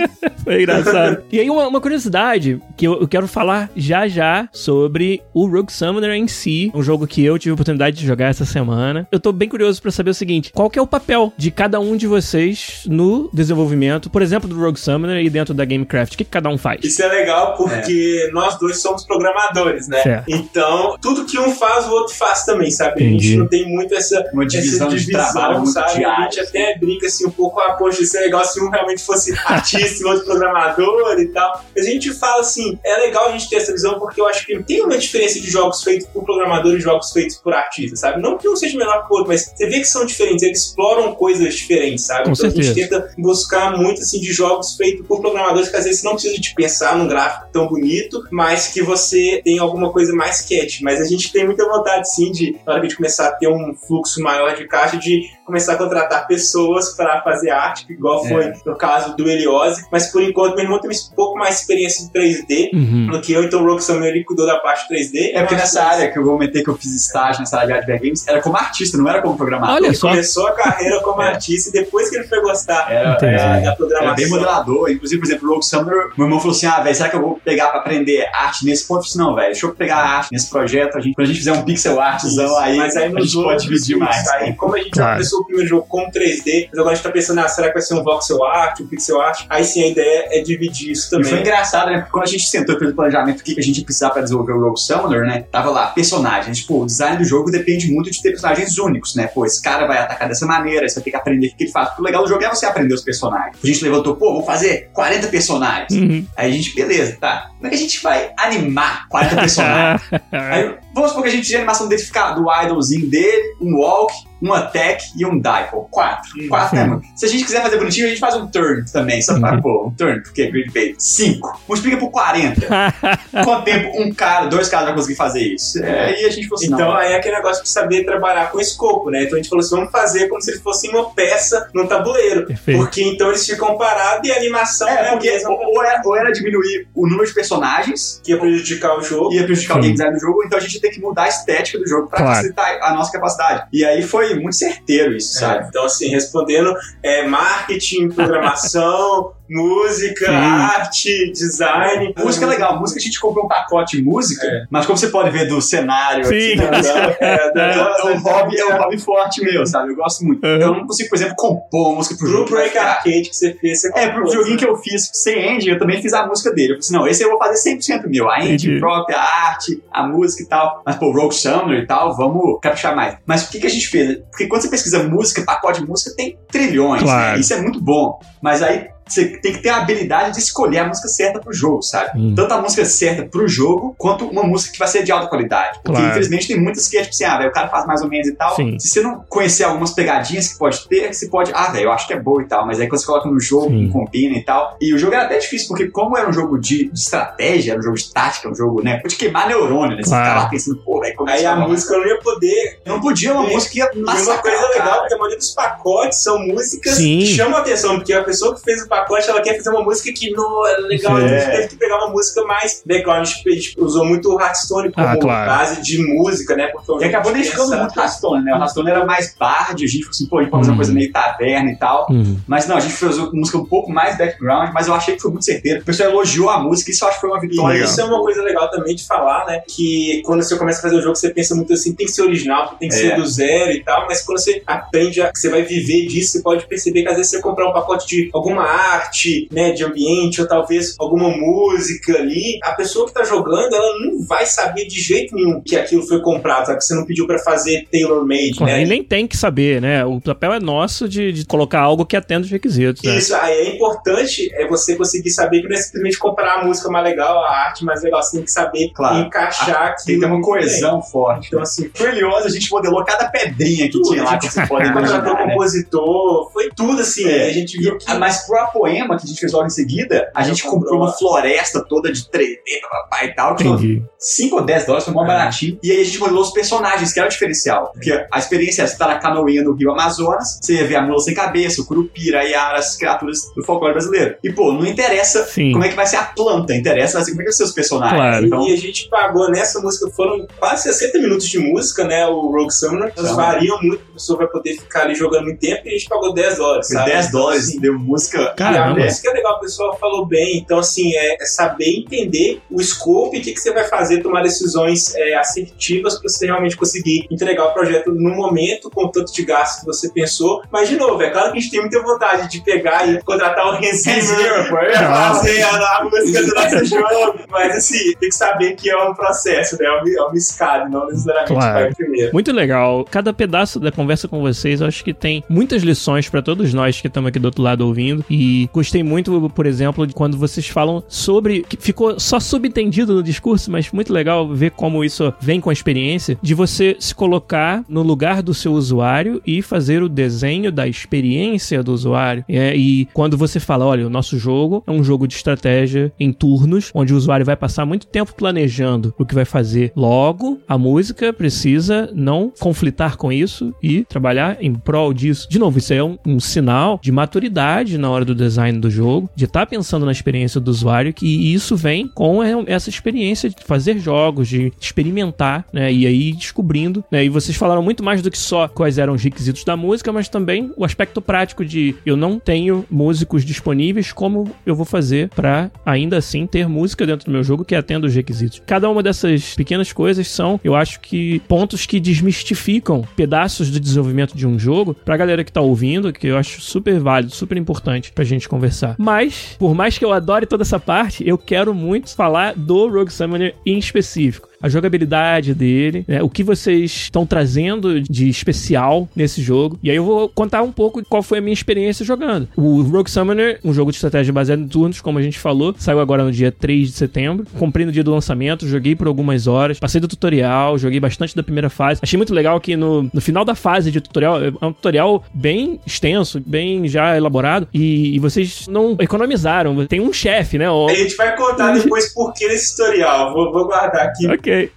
[0.42, 1.24] Foi engraçado.
[1.30, 5.70] e aí, uma, uma curiosidade que eu, eu quero falar já já sobre o Rogue
[5.70, 9.06] Summoner em si, um jogo que eu tive a oportunidade de jogar essa semana.
[9.12, 11.78] Eu tô bem curioso pra saber o seguinte: qual que é o papel de cada
[11.78, 16.14] um de vocês no desenvolvimento, por exemplo, do Rogue Summoner e dentro da Gamecraft?
[16.14, 16.77] O que, que cada um faz?
[16.78, 16.86] Verdade.
[16.86, 20.02] Isso é legal porque nós dois somos programadores, né?
[20.02, 20.24] Certo.
[20.28, 23.02] Então, tudo que um faz, o outro faz também, sabe?
[23.02, 23.28] A Entendi.
[23.28, 26.04] gente não tem muito essa, Uma divisão, essa de divisão, trabalho muito sabe?
[26.04, 29.02] A gente até brinca assim um pouco, ah, poxa, isso é legal se um realmente
[29.02, 31.62] fosse artista e o outro programador e tal.
[31.76, 34.62] A gente fala assim, é legal a gente ter essa visão porque eu acho que
[34.62, 38.20] tem uma diferença de jogos feitos por programador e jogos feitos por artista, sabe?
[38.20, 40.66] Não que um seja melhor que o outro, mas você vê que são diferentes, eles
[40.66, 42.24] exploram coisas diferentes, sabe?
[42.24, 42.74] Com então a certeza.
[42.74, 46.34] gente tenta buscar muito assim de jogos feitos por programadores que às vezes não precisa
[46.34, 50.82] de pensar num gráfico tão bonito, mas que você tem alguma coisa mais catchy.
[50.82, 53.32] Mas a gente tem muita vontade sim de, na hora que a gente começar a
[53.32, 58.24] ter um fluxo maior de caixa, de começar a contratar pessoas para fazer arte, igual
[58.24, 58.28] É.
[58.28, 59.84] foi no caso do Heliose.
[59.90, 63.06] Mas por enquanto, meu irmão tem um pouco mais experiência em 3D Uhum.
[63.10, 65.32] do que eu, então o Rogue Summer ele cuidou da parte 3D.
[65.34, 67.80] É porque nessa área que eu vou meter que eu fiz estágio nessa área de
[67.80, 69.76] Adver Games, era como artista, não era como programador.
[69.76, 70.10] Olha Ele só.
[70.10, 71.28] começou a carreira como É.
[71.30, 73.34] artista e depois que ele foi gostar Era, Entendi.
[73.34, 74.14] era, da, da era programação.
[74.16, 74.90] bem modelador.
[74.90, 77.20] Inclusive, por exemplo, o Rogue Summoner, meu irmão falou assim: ah, velho, será que eu
[77.22, 78.98] vou pegar pra aprender arte nesse ponto?
[79.00, 80.96] Eu disse, não, velho, deixa eu pegar arte nesse projeto.
[80.96, 83.34] A gente, quando a gente fizer um pixel artzão, Isso, aí, mas aí a gente
[83.34, 84.28] pode dividir mais.
[84.28, 85.20] Aí, como a gente já Claro.
[85.42, 87.82] O primeiro jogo com 3D, mas agora a gente tá pensando, ah, será que vai
[87.82, 89.44] ser um voxel art, um pixel art?
[89.48, 91.30] Aí sim, a ideia é dividir isso E também.
[91.30, 91.98] foi engraçado, né?
[91.98, 94.10] Porque quando a gente sentou e fez o planejamento do que a gente ia precisar
[94.10, 95.44] pra desenvolver o Rogue Summoner, né?
[95.50, 96.58] Tava lá, personagens.
[96.58, 99.26] Tipo, o design do jogo depende muito de ter personagens únicos, né?
[99.28, 101.70] Pô, esse cara vai atacar dessa maneira, você vai ter que aprender o que ele
[101.72, 101.88] faz.
[101.88, 103.56] Porque o legal do jogo é você aprender os personagens.
[103.62, 105.90] A gente levantou, pô, vou fazer 40 personagens.
[105.92, 106.26] Uhum.
[106.36, 107.50] Aí a gente, beleza, tá.
[107.56, 110.02] Como é que a gente vai animar 40 personagens?
[110.32, 113.76] Aí, vamos supor que a gente tinha a animação dele ficar do idolzinho dele, um
[113.76, 115.40] walk, um attack e um.
[115.70, 116.30] Pô, quatro.
[116.38, 117.02] Hum, quatro, né, mano?
[117.16, 119.20] Se a gente quiser fazer bonitinho, a gente faz um turn também.
[119.20, 119.60] Só pra, Uhum.
[119.62, 120.94] pô, um turn, porque grid bait.
[120.98, 121.60] Cinco.
[121.68, 122.66] Multiplica por 40.
[123.44, 125.82] Quanto tempo um cara, dois caras vai conseguir fazer isso?
[125.82, 126.96] É, Aí a gente falou assim, Então não.
[126.96, 129.24] aí é aquele negócio de saber trabalhar com escopo, né?
[129.24, 132.46] Então a gente falou assim, vamos fazer como se ele fosse uma peça num tabuleiro.
[132.46, 132.78] Perfeito.
[132.78, 136.30] Porque então eles ficam parados e a animação É, é, porque ou era, ou era
[136.32, 139.32] diminuir o número de personagens, que ia prejudicar o jogo.
[139.34, 139.78] ia prejudicar Sim.
[139.78, 142.08] o game design do jogo, então a gente tem que mudar a estética do jogo
[142.08, 142.26] Claro.
[142.34, 143.66] facilitar a nossa capacidade.
[143.72, 145.66] E aí foi muito certeiro isso, É, sabe?
[145.68, 150.32] então, assim, respondendo, é marketing, programação, música, Sim.
[150.34, 152.14] arte, design.
[152.18, 154.64] Música é legal, música a gente comprou um pacote de música, É.
[154.70, 156.34] mas como você pode ver do cenário Sim.
[156.36, 156.68] aqui, né,
[157.20, 159.90] É, da- é, um hobby, é um hobby forte meu, sabe?
[159.92, 160.44] Eu gosto muito.
[160.46, 160.56] Uhum.
[160.56, 162.44] Eu não consigo, por exemplo, compor música pro Pro jogo.
[162.46, 164.56] que vai Break Arcade que você fez, você É, pro joguinho né?
[164.58, 166.72] que eu fiz sem engine, eu também fiz a música dele.
[166.74, 168.28] Eu falei assim, não, esse eu vou fazer 100% meu.
[168.30, 168.78] A Entendi.
[168.78, 170.82] própria, a arte, a música e tal.
[170.84, 173.16] Mas, pô, Rogue Summoner e tal, vamos caprichar mais.
[173.26, 174.18] Mas o que, que a gente fez?
[174.30, 177.32] Porque quando você pesquisa música, pacote de música, tem trilhões, Claro.
[177.34, 177.40] né?
[177.40, 178.18] Isso é muito bom.
[178.42, 181.82] Mas aí você tem que ter a habilidade de escolher a música certa pro jogo,
[181.82, 182.18] sabe?
[182.18, 182.34] Hum.
[182.34, 185.78] Tanto a música certa pro jogo, quanto uma música que vai ser de alta qualidade.
[185.82, 186.06] Porque, Claro.
[186.10, 188.26] infelizmente, tem muitas que é tipo assim, ah, velho, o cara faz mais ou menos
[188.28, 188.54] e tal.
[188.56, 188.78] Sim.
[188.78, 192.06] Se você não conhecer algumas pegadinhas que pode ter, você pode, ah, velho, eu acho
[192.06, 192.66] que é boa e tal.
[192.66, 193.84] Mas aí quando você coloca no jogo, Sim.
[193.84, 194.76] não combina e tal.
[194.80, 197.80] E o jogo era até difícil, porque como era um jogo de, de estratégia, era
[197.80, 198.98] um jogo de tática, um jogo, né?
[198.98, 200.02] Pode queimar neurônio, né?
[200.02, 200.24] Você Claro.
[200.28, 202.80] ficar lá pensando, pô, velho, como é Aí a música eu não ia poder.
[202.84, 203.52] Não podia uma É.
[203.52, 204.84] música que ia E uma massacrar coisa cara.
[204.84, 207.18] legal, porque a maioria dos pacotes são músicas Sim.
[207.20, 208.97] que chamam a atenção, porque a pessoa que fez o pacote,
[209.28, 211.24] ela quer fazer uma música que não é legal, Sim.
[211.24, 213.16] a gente teve que pegar uma música mais legal.
[213.16, 215.50] A gente, a gente usou muito o Hearthstone como Ah, claro.
[215.50, 216.68] base de música, né?
[216.68, 218.54] Porque E acabou deixando muito Rastone, né?
[218.54, 220.76] O Rastone era mais bard, a gente falou assim, pô, a gente pode fazer uma
[220.76, 222.06] coisa meio taverna e tal.
[222.10, 222.38] Hum.
[222.46, 225.22] Mas não, a gente fez uma música um pouco mais background, mas eu achei que
[225.22, 225.80] foi muito certeiro.
[225.80, 227.74] O pessoal elogiou a música, isso eu acho que foi uma vitória.
[227.74, 227.88] Legal.
[227.90, 229.62] isso é uma coisa legal também de falar, né?
[229.68, 232.22] Que quando você começa a fazer o jogo, você pensa muito assim, tem que ser
[232.22, 232.98] original, tem que É.
[232.98, 236.32] ser do zero e tal, mas quando você aprende, a, que você vai viver disso,
[236.32, 238.64] você pode perceber que às vezes você comprar um pacote de alguma
[238.94, 243.98] arte, né, de ambiente, ou talvez alguma música ali, a pessoa que tá jogando, ela
[244.00, 246.78] não vai saber de jeito nenhum que aquilo foi comprado, sabe?
[246.78, 248.82] Que você não pediu pra fazer tailor-made, né?
[248.82, 250.04] E nem tem que saber, né?
[250.04, 253.02] O papel é nosso de, de colocar algo que atenda os requisitos.
[253.02, 253.16] né?
[253.16, 256.88] Isso aí é importante é você conseguir saber que não é simplesmente comprar a música
[256.90, 259.18] mais legal, a arte mais legal, você tem que saber Claro.
[259.26, 261.48] encaixar Tem que ter uma coesão forte.
[261.48, 264.66] Então, assim, Foi curioso, a gente modelou cada pedrinha que Tudo, tinha lá, que você
[264.66, 265.52] pode contratou imaginar, né?
[265.54, 267.26] compositor, foi tudo assim.
[267.28, 267.46] É.
[267.46, 268.04] A gente viu que.
[268.10, 271.12] Ah, Mas pro Apoema, que a gente fez logo em seguida, a gente comprou uma
[271.12, 274.02] floresta toda de 3D, papapá e tal, que foi Entendi.
[274.18, 275.26] 5 ou 10 dólares, foi mó É.
[275.26, 275.78] baratinho.
[275.82, 277.90] E aí a gente modelou os personagens, que era o diferencial.
[277.92, 281.02] Porque a experiência é você tá na canoinha no Rio Amazonas, você ia ver a
[281.02, 284.36] mula sem cabeça, o curupira, a Yara, as criaturas do folclore brasileiro.
[284.42, 285.72] E, pô, não interessa Sim.
[285.72, 287.72] como é que vai ser a planta, interessa assim, como é que vão ser os
[287.72, 288.18] personagens.
[288.18, 288.46] Claro.
[288.46, 292.26] Então, E a gente pagou nessa música, foram quase 60 minutos de música, né?
[292.26, 293.12] O Rogue Summoner.
[293.16, 296.08] Elas variam muito, a pessoa vai poder ficar ali jogando muito tempo e a gente
[296.08, 297.10] pagou 10 dólares, sabe?
[297.10, 298.54] 10 dólares Assim, deu música.
[298.72, 299.00] Caramba.
[299.00, 300.58] E a isso que é legal, o pessoal falou bem.
[300.58, 304.22] Então, assim, é, é saber entender o escopo e o que, que você vai fazer,
[304.22, 309.08] tomar decisões é, assertivas para você realmente conseguir entregar o projeto no momento, com o
[309.10, 310.62] tanto de gasto que você pensou.
[310.70, 313.66] Mas, de novo, é claro que a gente tem muita vontade de pegar e contratar
[313.66, 317.38] o Hans Zimmer pra fazer a, a música do nosso jogo.
[317.50, 319.86] Mas, assim, tem que saber que é um processo, né?
[319.86, 321.72] É uma, é uma escada, não necessariamente Claro.
[321.74, 322.32] vai primeiro.
[322.32, 323.04] Muito legal.
[323.10, 327.00] Cada pedaço da conversa com vocês, eu acho que tem muitas lições pra todos nós
[327.00, 328.24] que estamos aqui do outro lado ouvindo.
[328.30, 331.62] E gostei muito, por exemplo, de quando vocês falam sobre.
[331.62, 335.72] que ficou só subentendido no discurso, mas muito legal ver como isso vem com a
[335.72, 340.86] experiência, de você se colocar no lugar do seu usuário e fazer o desenho da
[340.86, 342.44] experiência do usuário.
[342.48, 346.32] É, e quando você fala, olha, o nosso jogo é um jogo de estratégia em
[346.32, 349.92] turnos, onde o usuário vai passar muito tempo planejando o que vai fazer.
[349.94, 355.48] Logo, a música precisa não conflitar com isso e trabalhar em prol disso.
[355.48, 359.30] De novo, isso é um, um sinal de maturidade na hora do design do jogo,
[359.34, 363.56] de estar pensando na experiência do usuário, que isso vem com é, essa experiência de
[363.64, 365.92] fazer jogos, de experimentar, né?
[365.92, 367.24] E aí descobrindo, né?
[367.24, 370.28] E vocês falaram muito mais do que só quais eram os requisitos da música, mas
[370.28, 375.70] também o aspecto prático de eu não tenho músicos disponíveis, como eu vou fazer para
[375.84, 378.62] ainda assim ter música dentro do meu jogo que atenda os requisitos.
[378.66, 384.36] Cada uma dessas pequenas coisas são, eu acho que pontos que desmistificam pedaços do desenvolvimento
[384.36, 388.12] de um jogo pra galera que tá ouvindo, que eu acho super válido, super importante
[388.12, 388.94] pra gente conversar.
[388.98, 393.12] Mas, por mais que eu adore toda essa parte, eu quero muito falar do Rogue
[393.12, 399.42] Summoner em específico a jogabilidade dele, né, o que vocês estão trazendo de especial nesse
[399.42, 399.78] jogo.
[399.82, 402.48] E aí eu vou contar um pouco qual foi a minha experiência jogando.
[402.56, 406.00] O Rogue Summoner, um jogo de estratégia baseado em turnos, como a gente falou, saiu
[406.00, 407.46] agora no dia 3 de setembro.
[407.58, 411.42] Comprei no dia do lançamento, joguei por algumas horas, passei do tutorial, joguei bastante da
[411.42, 412.00] primeira fase.
[412.02, 415.80] Achei muito legal que no, no final da fase de tutorial, é um tutorial bem
[415.86, 419.86] extenso, bem já elaborado, e, e vocês não economizaram.
[419.86, 420.66] Tem um chefe, né?
[420.68, 423.32] A gente vai contar depois por que esse tutorial.
[423.32, 424.26] Vou, vou guardar aqui.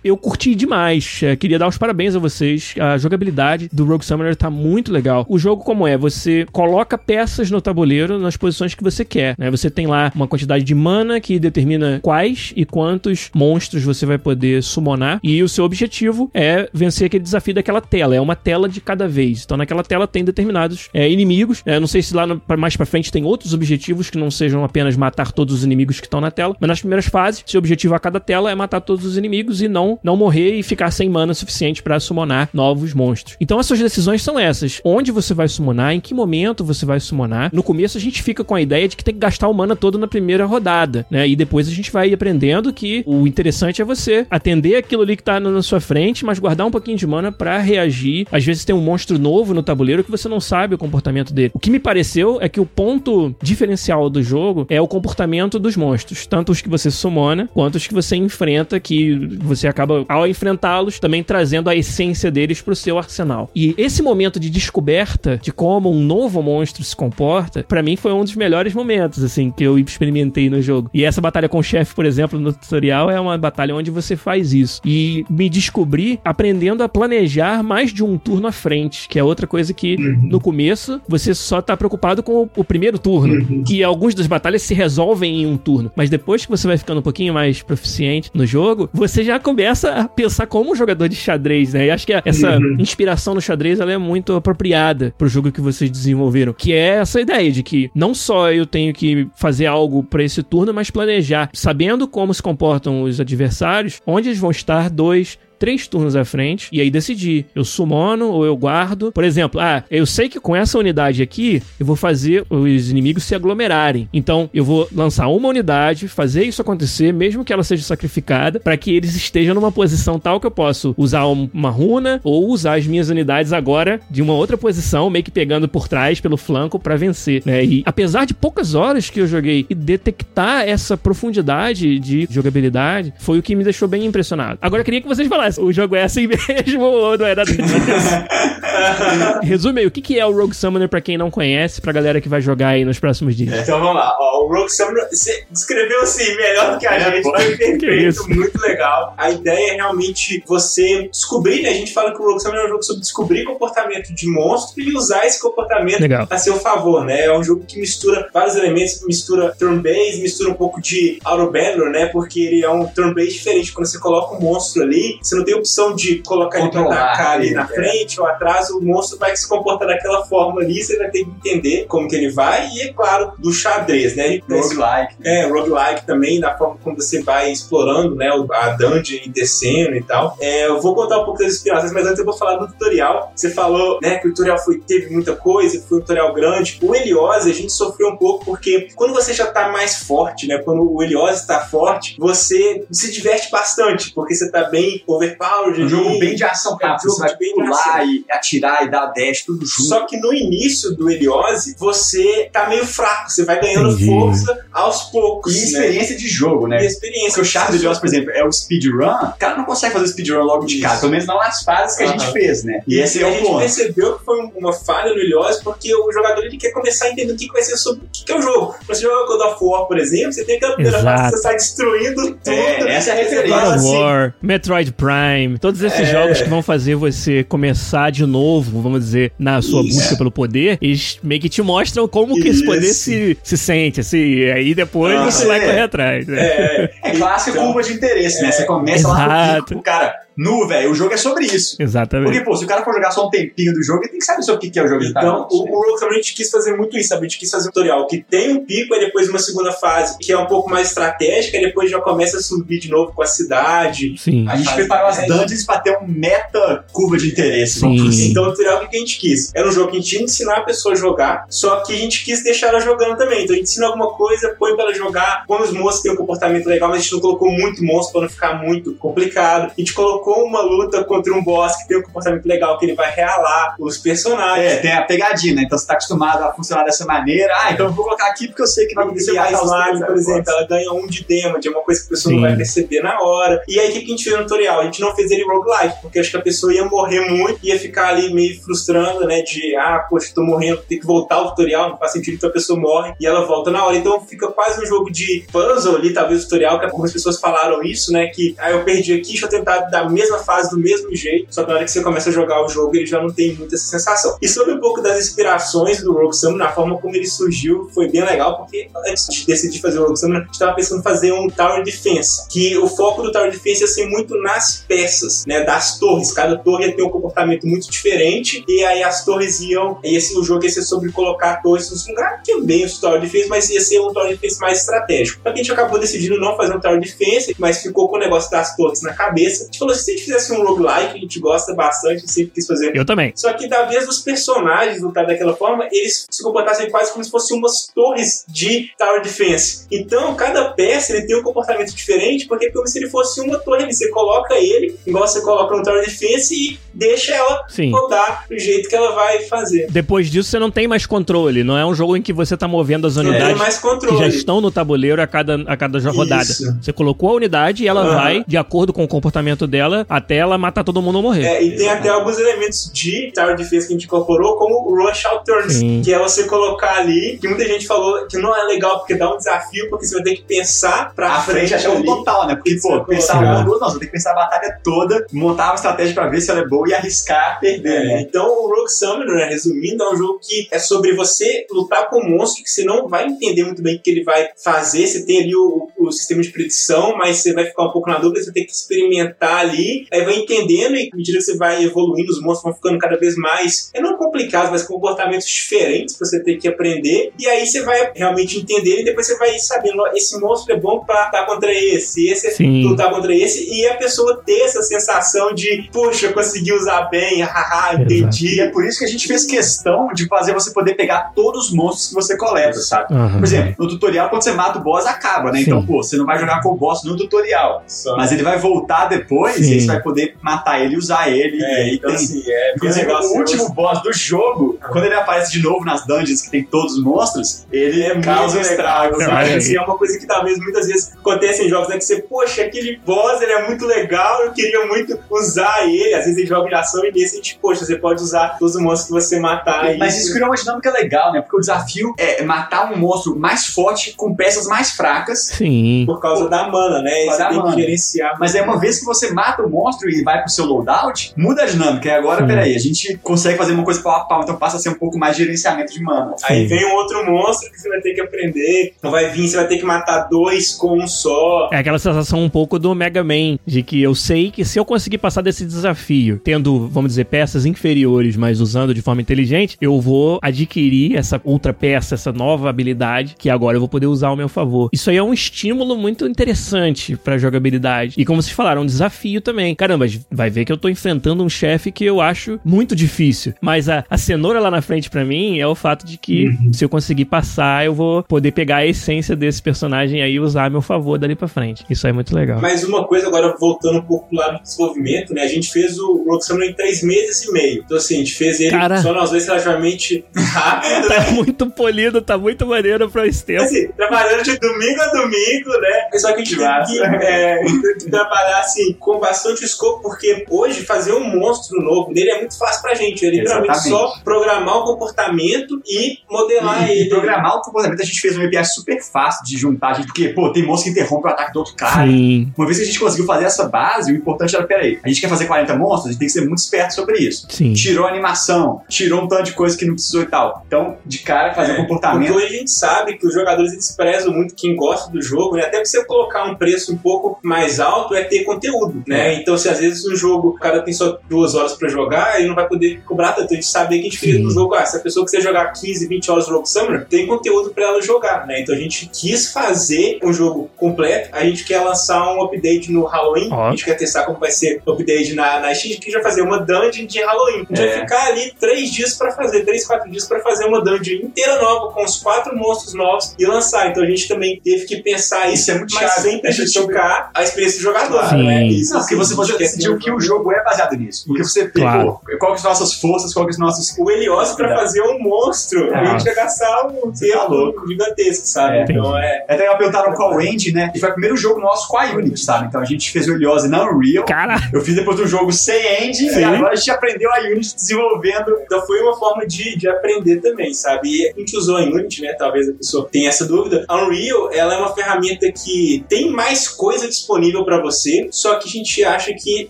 [0.03, 1.19] Eu curti demais.
[1.23, 2.73] É, queria dar os parabéns a vocês.
[2.79, 5.25] A jogabilidade do Rogue Summoner tá muito legal.
[5.29, 5.97] O jogo, como é?
[5.97, 9.35] Você coloca peças no tabuleiro nas posições que você quer.
[9.37, 9.49] Né?
[9.51, 14.17] Você tem lá uma quantidade de mana que determina quais e quantos monstros você vai
[14.17, 15.19] poder summonar.
[15.23, 18.15] E o seu objetivo é vencer aquele desafio daquela tela.
[18.15, 19.43] É uma tela de cada vez.
[19.43, 21.61] Então, naquela tela tem determinados é, inimigos.
[21.65, 24.63] É, não sei se lá no- mais pra frente tem outros objetivos que não sejam
[24.63, 26.55] apenas matar todos os inimigos que estão na tela.
[26.59, 29.67] Mas nas primeiras fases, seu objetivo a cada tela é matar todos os inimigos e
[29.67, 33.37] não, não morrer e ficar sem mana suficiente pra summonar novos monstros.
[33.39, 34.81] Então as suas decisões são essas.
[34.83, 37.49] Onde você vai summonar, em que momento você vai summonar.
[37.53, 39.75] No começo a gente fica com a ideia de que tem que gastar o mana
[39.75, 41.27] todo na primeira rodada, né?
[41.27, 45.23] E depois a gente vai aprendendo que o interessante é você atender aquilo ali que
[45.23, 48.27] tá na sua frente, mas guardar um pouquinho de mana pra reagir.
[48.31, 51.51] Às vezes tem um monstro novo no tabuleiro que você não sabe o comportamento dele.
[51.53, 55.75] O que me pareceu é que o ponto diferencial do jogo é o comportamento dos
[55.75, 59.13] monstros, tanto os que você summona quanto os que você enfrenta, que
[59.55, 63.49] você acaba ao enfrentá-los também trazendo a essência deles pro seu arsenal.
[63.55, 68.13] E esse momento de descoberta de como um novo monstro se comporta, pra mim foi
[68.13, 70.89] um dos melhores momentos assim que eu experimentei no jogo.
[70.93, 74.15] E essa batalha com o chefe, por exemplo, no tutorial é uma batalha onde você
[74.15, 74.81] faz isso.
[74.85, 79.47] E me descobri aprendendo a planejar mais de um turno à frente, que é outra
[79.47, 84.27] coisa que no começo você só tá preocupado com o, primeiro turno, que algumas das
[84.27, 87.61] batalhas se resolvem em um turno, mas depois que você vai ficando um pouquinho mais
[87.61, 91.87] proficiente no jogo, você já começa a pensar como um jogador de xadrez, né?
[91.87, 95.89] E acho que essa inspiração no xadrez ela é muito apropriada pro jogo que vocês
[95.89, 100.23] desenvolveram, que é essa ideia de que não só eu tenho que fazer algo pra
[100.23, 105.37] esse turno, mas planejar, sabendo como se comportam os adversários, onde eles vão estar dois
[105.61, 107.45] três turnos à frente e aí decidir.
[107.53, 109.11] Eu summono ou eu guardo.
[109.11, 113.23] Por exemplo, ah, eu sei que com essa unidade aqui eu vou fazer os inimigos
[113.25, 114.09] se aglomerarem.
[114.11, 118.75] Então eu vou lançar uma unidade, fazer isso acontecer, mesmo que ela seja sacrificada, para
[118.75, 122.79] que eles estejam numa posição tal que eu posso usar um- uma runa ou usar
[122.79, 126.79] as minhas unidades agora de uma outra posição, meio que pegando por trás, pelo flanco,
[126.79, 127.43] para vencer.
[127.45, 127.63] Né?
[127.63, 133.37] E apesar de poucas horas que eu joguei e detectar essa profundidade de jogabilidade, foi
[133.37, 134.57] o que me deixou bem impressionado.
[134.61, 137.51] Agora eu queria que vocês falassem, o jogo é assim mesmo ou não é nada
[137.51, 137.61] disso?
[139.43, 142.21] Resume aí, o que que é o Rogue Summoner pra quem não conhece, pra galera
[142.21, 143.53] que vai jogar aí nos próximos dias?
[143.63, 144.15] Então vamos lá.
[144.19, 147.23] Ó, o Rogue Summoner, você descreveu assim melhor do que a É, gente.
[147.23, 148.29] Foi perfeito, isso.
[148.29, 149.13] muito legal.
[149.17, 151.69] A ideia é realmente você descobrir, né?
[151.69, 154.81] A gente fala que o Rogue Summoner é um jogo sobre descobrir comportamento de monstro
[154.81, 156.27] e usar esse comportamento Legal.
[156.29, 157.25] a seu favor, né?
[157.25, 162.07] É um jogo que mistura vários elementos, mistura turn-based, mistura um pouco de auto-battle, né?
[162.07, 163.71] Porque ele é um turn-based diferente.
[163.73, 167.31] Quando você coloca um monstro ali, você não tem opção de colocar ele pra atacar
[167.33, 167.67] ali na é.
[167.67, 171.29] frente ou atrás, o monstro vai se comportar daquela forma ali, você vai ter que
[171.29, 174.27] entender como que ele vai, e é claro, do xadrez, né?
[174.27, 175.15] Ele- Roguelike.
[175.23, 180.03] é, roguelike também, da forma como você vai explorando, né, a dungeon e descendo e
[180.03, 180.37] tal.
[180.39, 183.31] É, eu vou contar um pouco das inspirações, mas antes eu vou falar do tutorial.
[183.35, 186.79] Você falou, né, que o tutorial foi, teve muita coisa, foi um tutorial grande.
[186.81, 190.57] O Heliose, a gente sofreu um pouco, porque quando você já tá mais forte, né,
[190.59, 195.83] quando o Heliose tá forte, você se diverte bastante, porque você tá bem overpowered.
[195.83, 197.03] Um jogo bem de ação É um rápida.
[197.03, 199.83] jogo Você vai de bem de pular e atirar e dar dash, tudo junto.
[199.89, 204.05] Só que no início do Heliose, você tá meio fraco, você vai ganhando Entendi.
[204.07, 205.55] força aos poucos.
[205.55, 205.65] E né?
[205.65, 206.85] experiência de jogo, E né?
[206.85, 207.29] experiência.
[207.29, 208.91] Porque o chato do Helios, por exemplo, é o speedrun.
[209.07, 210.99] O cara não consegue fazer o speedrun logo de cara.
[210.99, 212.81] Pelo menos não nas fases que a gente fez, né?
[212.87, 213.59] E esse a é o gente ponto.
[213.59, 217.09] percebeu que foi um- uma falha no Helios porque o jogador ele quer começar a
[217.11, 218.75] entender o que, vai ser sobre o que, é o jogo.
[218.85, 221.41] Quando você joga God of War, por exemplo, você tem aquela primeira fase que você
[221.41, 222.49] sai destruindo tudo.
[222.49, 223.55] É, essa é a referência.
[223.59, 225.10] God of assim, War, Metroid Prime,
[225.59, 226.11] todos esses É.
[226.11, 229.97] jogos que vão fazer você começar de novo, vamos dizer, na sua Isso.
[229.99, 233.03] busca pelo poder, eles meio que te mostram como que esse poder Isso.
[233.05, 235.65] se, se sente, assim, e aí depois Ah, você vai é.
[235.65, 236.27] correr atrás.
[236.27, 236.39] Né?
[236.41, 238.51] É, É clássica Então, curva de interesse, né?
[238.51, 241.75] Você começa lá o cara, nu, velho, o jogo é sobre isso.
[241.79, 242.31] Exatamente.
[242.31, 244.25] Porque, pô, se o cara for jogar só um tempinho do jogo, ele tem que
[244.25, 245.71] saber sobre o que que é o jogo Então, o, né?
[245.71, 247.25] o Rogue a gente quis fazer muito isso, sabe?
[247.25, 250.17] A gente quis fazer um tutorial que tem um pico, aí depois uma segunda fase
[250.17, 253.21] que é um pouco mais estratégica, e depois já começa a subir de novo com
[253.21, 254.15] a cidade.
[254.17, 254.47] Sim.
[254.49, 257.79] A gente preparou as dungeons pra ter um meta curva de interesse.
[257.79, 257.95] Sim.
[257.95, 258.31] dizer.
[258.31, 259.51] Então, o tutorial o que a gente quis?
[259.53, 261.97] Era um jogo que a gente ia ensinar a pessoa a jogar, só que a
[261.97, 263.43] gente quis deixar ela jogando também.
[263.43, 266.13] Então, a gente ensina alguma coisa, põe pra ela jogar, põe os monstros que têm
[266.13, 269.71] um comportamento legal, mas a gente não colocou muito monstro pra não ficar muito complicado.
[269.71, 272.95] A gente colocou uma luta contra um boss que tem um comportamento legal, que ele
[272.95, 274.73] vai realar os personagens.
[274.73, 275.63] É, tem a pegadinha, né?
[275.65, 277.53] Então você tá acostumado a funcionar dessa maneira.
[277.63, 279.61] Ah, então eu vou colocar aqui porque eu sei que vai acontecer E a mais
[279.61, 282.41] slime, por exemplo, ela ganha um de damage, é uma coisa que a pessoa não
[282.41, 282.47] Sim.
[282.47, 283.63] vai perceber na hora.
[283.67, 284.81] E aí, o que a gente fez no tutorial?
[284.81, 287.79] A gente não fez ele roguelike, porque acho que a pessoa ia morrer muito, ia
[287.79, 289.41] ficar ali meio frustrando, né?
[289.41, 292.53] De, ah, poxa, tô morrendo, tem que voltar o tutorial, não faz sentido, então a
[292.53, 293.95] pessoa morre e ela volta na hora.
[293.95, 297.81] Então fica quase um jogo de puzzle ali, talvez o tutorial, que algumas pessoas falaram
[297.83, 298.27] isso, né?
[298.27, 301.63] Que, ah, eu perdi aqui, deixa eu tentar da mesma fase, do mesmo jeito, só
[301.63, 303.75] que na hora que você começa a jogar o jogo, ele já não tem muita
[303.75, 304.37] essa sensação.
[304.41, 308.09] E sobre um pouco das inspirações do Rogue Summoner, a forma como ele surgiu foi
[308.09, 311.03] bem legal, porque antes de decidir fazer o Rogue Summoner, a gente tava pensando em
[311.03, 315.45] fazer um Tower Defense, que o foco do Tower Defense ia ser muito nas peças,
[315.45, 316.31] né, das torres.
[316.31, 320.43] Cada torre ter um comportamento muito diferente, e aí as torres iam, e esse, o
[320.43, 323.81] jogo ia ser sobre colocar torres nos lugares é bem o Tower Defense, mas ia
[323.81, 325.41] ser um Tower Defense mais estratégico.
[325.41, 328.51] Que a gente acabou decidindo não fazer um Tower Defense, mas ficou com o negócio
[328.51, 329.63] das torres na cabeça.
[329.63, 332.67] A gente falou, se a gente fizesse um roguelike, a gente gosta bastante, sempre quis
[332.67, 333.31] fazer Eu também.
[333.35, 337.31] só que da vez dos personagens lutar daquela forma, eles se comportassem quase como se
[337.31, 339.85] fossem umas torres de Tower Defense.
[339.91, 343.57] Então, cada peça ele tem um comportamento diferente, porque é como se ele fosse uma
[343.59, 343.91] torre.
[343.91, 347.91] Você coloca ele, igual você coloca no Tower Defense, e deixa ela Sim.
[347.91, 349.87] rodar do jeito que ela vai fazer.
[349.89, 351.63] Depois disso, você não tem mais controle.
[351.63, 354.61] Não é um jogo em que você tá movendo as unidades mais que já estão
[354.61, 356.43] no tabuleiro a cada, a cada rodada.
[356.43, 356.77] Isso.
[356.81, 358.15] Você colocou a unidade e ela Aham.
[358.15, 361.43] vai, de acordo com o comportamento dela, até ela matar todo mundo ou morrer.
[361.45, 364.95] É, e tem até alguns elementos de Tower Defense que a gente incorporou, como o
[365.05, 366.01] Rush Out Turns, Sim.
[366.03, 369.33] que é você colocar ali, que muita gente falou que não é legal porque dá
[369.33, 372.05] um desafio, porque você vai ter que pensar pra A frente é o ali.
[372.05, 372.55] total, né?
[372.55, 373.55] Porque, pô, é pensar colocar.
[373.55, 376.41] uma, duas, não, você tem que pensar a batalha toda, montar uma estratégia pra ver
[376.41, 378.21] se ela é boa e arriscar perder, É, né?
[378.21, 382.19] então o Rogue Summoner, né, resumindo, é um jogo que é sobre você lutar com
[382.19, 385.05] um monstro que você não vai entender muito bem o que ele vai fazer.
[385.07, 388.17] Você tem ali o, o sistema de predição, mas você vai ficar um pouco na
[388.17, 389.80] dúvida, você vai ter que experimentar ali,
[390.11, 393.17] aí vai entendendo e à medida que você vai evoluindo, os monstros vão ficando cada
[393.17, 397.31] vez mais, é não complicados, mas com comportamentos diferentes pra você ter que aprender.
[397.39, 401.03] E aí você vai realmente entender e depois você vai sabendo, esse monstro é bom
[401.03, 402.83] pra lutar contra esse, esse é Sim.
[402.83, 407.41] lutar contra esse, e a pessoa ter essa sensação de, poxa, eu consegui usar bem,
[407.41, 408.55] haha, entendi.
[408.55, 411.67] E é por isso que a gente fez questão de fazer você poder pegar todos
[411.67, 413.13] os monstros que você coleta, sabe?
[413.13, 413.37] Aham.
[413.37, 415.59] Por exemplo, no tutorial, quando você mata o boss, acaba, né?
[415.59, 415.65] Sim.
[415.65, 417.83] Então, pô, você não vai jogar com o boss no tutorial.
[418.17, 419.75] Mas ele vai voltar depois Sim.
[419.75, 421.63] e aí você vai poder matar ele e usar ele.
[421.63, 422.15] É, e aí então tem.
[422.15, 426.05] assim, é Inclusive, o assim, último boss do jogo, quando ele aparece de novo nas
[426.05, 429.21] dungeons que tem todos os monstros, ele é causa um muito estrago.
[429.21, 431.97] Assim, é uma coisa que talvez muitas vezes acontece em jogos, né?
[431.97, 436.13] Que você, poxa, aquele boss ele é muito legal, eu queria muito usar ele.
[436.13, 438.75] Às vezes ele joga de ação e nesse a gente, poxa, você pode usar todos
[438.75, 439.97] os monstros que você matar.
[439.97, 441.41] Mas isso criou uma dinâmica legal, né?
[441.41, 445.51] Porque o desafio é matar um monstro mais forte com peças mais fracas.
[445.51, 446.03] Sim.
[446.05, 447.25] por causa da mana, né?
[447.25, 447.75] Você da tem mana.
[447.75, 448.37] que gerenciar.
[448.39, 451.33] Mas é uma vez que você mata mata o monstro e vai pro seu loadout,
[451.37, 452.07] muda a dinâmica.
[452.07, 452.47] E agora, Sim.
[452.47, 454.95] peraí, a gente consegue fazer uma coisa pau a pau, então passa a ser um
[454.95, 456.35] pouco mais gerenciamento de mana.
[456.43, 456.67] Aí Sim.
[456.67, 458.93] vem um outro monstro que você vai ter que aprender.
[459.01, 461.69] Não vai vir, você vai ter que matar dois com um só.
[461.71, 464.85] É aquela sensação um pouco do Mega Man, de que eu sei que se eu
[464.85, 469.99] conseguir passar desse desafio, tendo, vamos dizer, peças inferiores, mas usando de forma inteligente, eu
[469.99, 474.35] vou adquirir essa outra peça, essa nova habilidade, que agora eu vou poder usar ao
[474.35, 474.89] meu favor.
[474.91, 478.15] Isso aí é um estímulo muito interessante pra jogabilidade.
[478.17, 479.50] E como vocês falaram, é um desafio também.
[479.77, 483.53] Caramba, vai ver que eu tô enfrentando um chefe que eu acho muito difícil.
[483.61, 486.83] Mas a, a cenoura lá na frente pra mim é o fato de que se
[486.83, 490.69] eu conseguir passar, eu vou poder pegar a essência desse personagem aí e usar a
[490.69, 491.83] meu favor dali pra frente.
[491.89, 492.59] Isso aí é muito legal.
[492.61, 495.43] Mas uma coisa, agora voltando um pouco lado do desenvolvimento, né?
[495.43, 497.83] A gente fez o Summoner em três meses e meio.
[497.85, 498.97] Então, assim, a gente fez ele Cara.
[499.01, 501.09] só nós dois relativamente rápido.
[501.09, 501.15] né?
[501.15, 503.63] Tá muito polido, tá muito maneiro pra esse tempo.
[503.63, 506.09] Assim, trabalhando de domingo a domingo, né?
[506.17, 506.91] Só que a gente tem massa.
[506.91, 507.59] que é,
[508.09, 512.81] trabalhar assim com bastante escopo, porque hoje fazer um monstro novo nele é muito fácil
[512.81, 513.25] pra gente.
[513.25, 514.15] É literalmente Exatamente.
[514.15, 517.09] só programar o comportamento e modelar E, e ele.
[517.09, 520.51] programar o comportamento, a gente fez um API super fácil de juntar, gente, porque, pô,
[520.51, 522.05] tem monstro que interrompe o ataque do outro cara.
[522.05, 525.07] Sim, Uma vez que a gente conseguiu fazer essa base, o importante era, peraí, a
[525.07, 527.47] gente quer fazer 40 monstros, a gente tem que ser muito esperto sobre isso.
[527.49, 527.73] sim.
[527.73, 530.63] Tirou a animação, tirou um tanto de coisa que não precisou e tal.
[530.67, 532.33] Então, de cara, fazer o É, Porque comportamento.
[532.35, 535.63] hoje a gente sabe que os jogadores eles prezam muito quem gosta do jogo, né?
[535.63, 539.30] Até pra você colocar um preço um pouco mais alto é ter conteúdo, né?
[539.35, 542.47] Então, se às vezes um jogo, o cara tem só duas horas pra jogar, ele
[542.47, 543.51] não vai poder cobrar tanto.
[543.51, 544.43] A gente sabe que a gente fez Sim.
[544.43, 547.25] no jogo, ah, se a pessoa quiser jogar 15, 20 horas do Rogue Summoner, tem
[547.27, 548.61] conteúdo pra ela jogar, né?
[548.61, 553.03] Então a gente quis fazer um jogo completo, a gente quer lançar um update no
[553.05, 556.11] Halloween, a gente quer testar como vai ser o update na, na Steam, a gente
[556.11, 557.65] quer fazer uma dungeon de Halloween.
[557.69, 557.87] A gente É.
[557.93, 561.61] vai ficar ali três dias pra fazer, três, quatro dias pra fazer uma dungeon inteira
[561.61, 563.89] nova, com os quatro monstros novos e lançar.
[563.89, 566.21] Então a gente também teve que pensar isso, Isso é muito mas chave.
[566.29, 568.43] sem prejudicar a experiência do jogador, Sim.
[568.47, 568.65] né?
[568.67, 571.25] Isso, Não, porque assim, você ter o que o jogo é baseado nisso.
[571.27, 572.21] Porque você pegou Claro.
[572.39, 573.97] qual que são as nossas forças, qual que são os nossos.
[573.97, 578.47] o Helios pra fazer um monstro, a gente ia gastar um Você tá tempo gigantesco,
[578.47, 578.77] sabe?
[578.77, 578.83] É.
[578.83, 579.45] então é.
[579.47, 580.91] É até perguntaram qual engine, né?
[580.95, 582.67] E foi o primeiro jogo nosso com a Unity, sabe?
[582.67, 584.25] Então a gente fez o Heliose na Unreal.
[584.25, 586.39] Cara, Eu fiz depois um jogo sem engine Sim.
[586.39, 588.57] e agora a gente aprendeu a Unity desenvolvendo.
[588.63, 591.09] Então foi uma forma de, de aprender também, sabe?
[591.09, 592.33] E a gente usou a Unity, né?
[592.33, 593.85] Talvez a pessoa tenha essa dúvida.
[593.87, 598.67] A Unreal, ela é uma ferramenta que tem mais coisa disponível pra você, só que
[598.67, 599.67] a gente acha que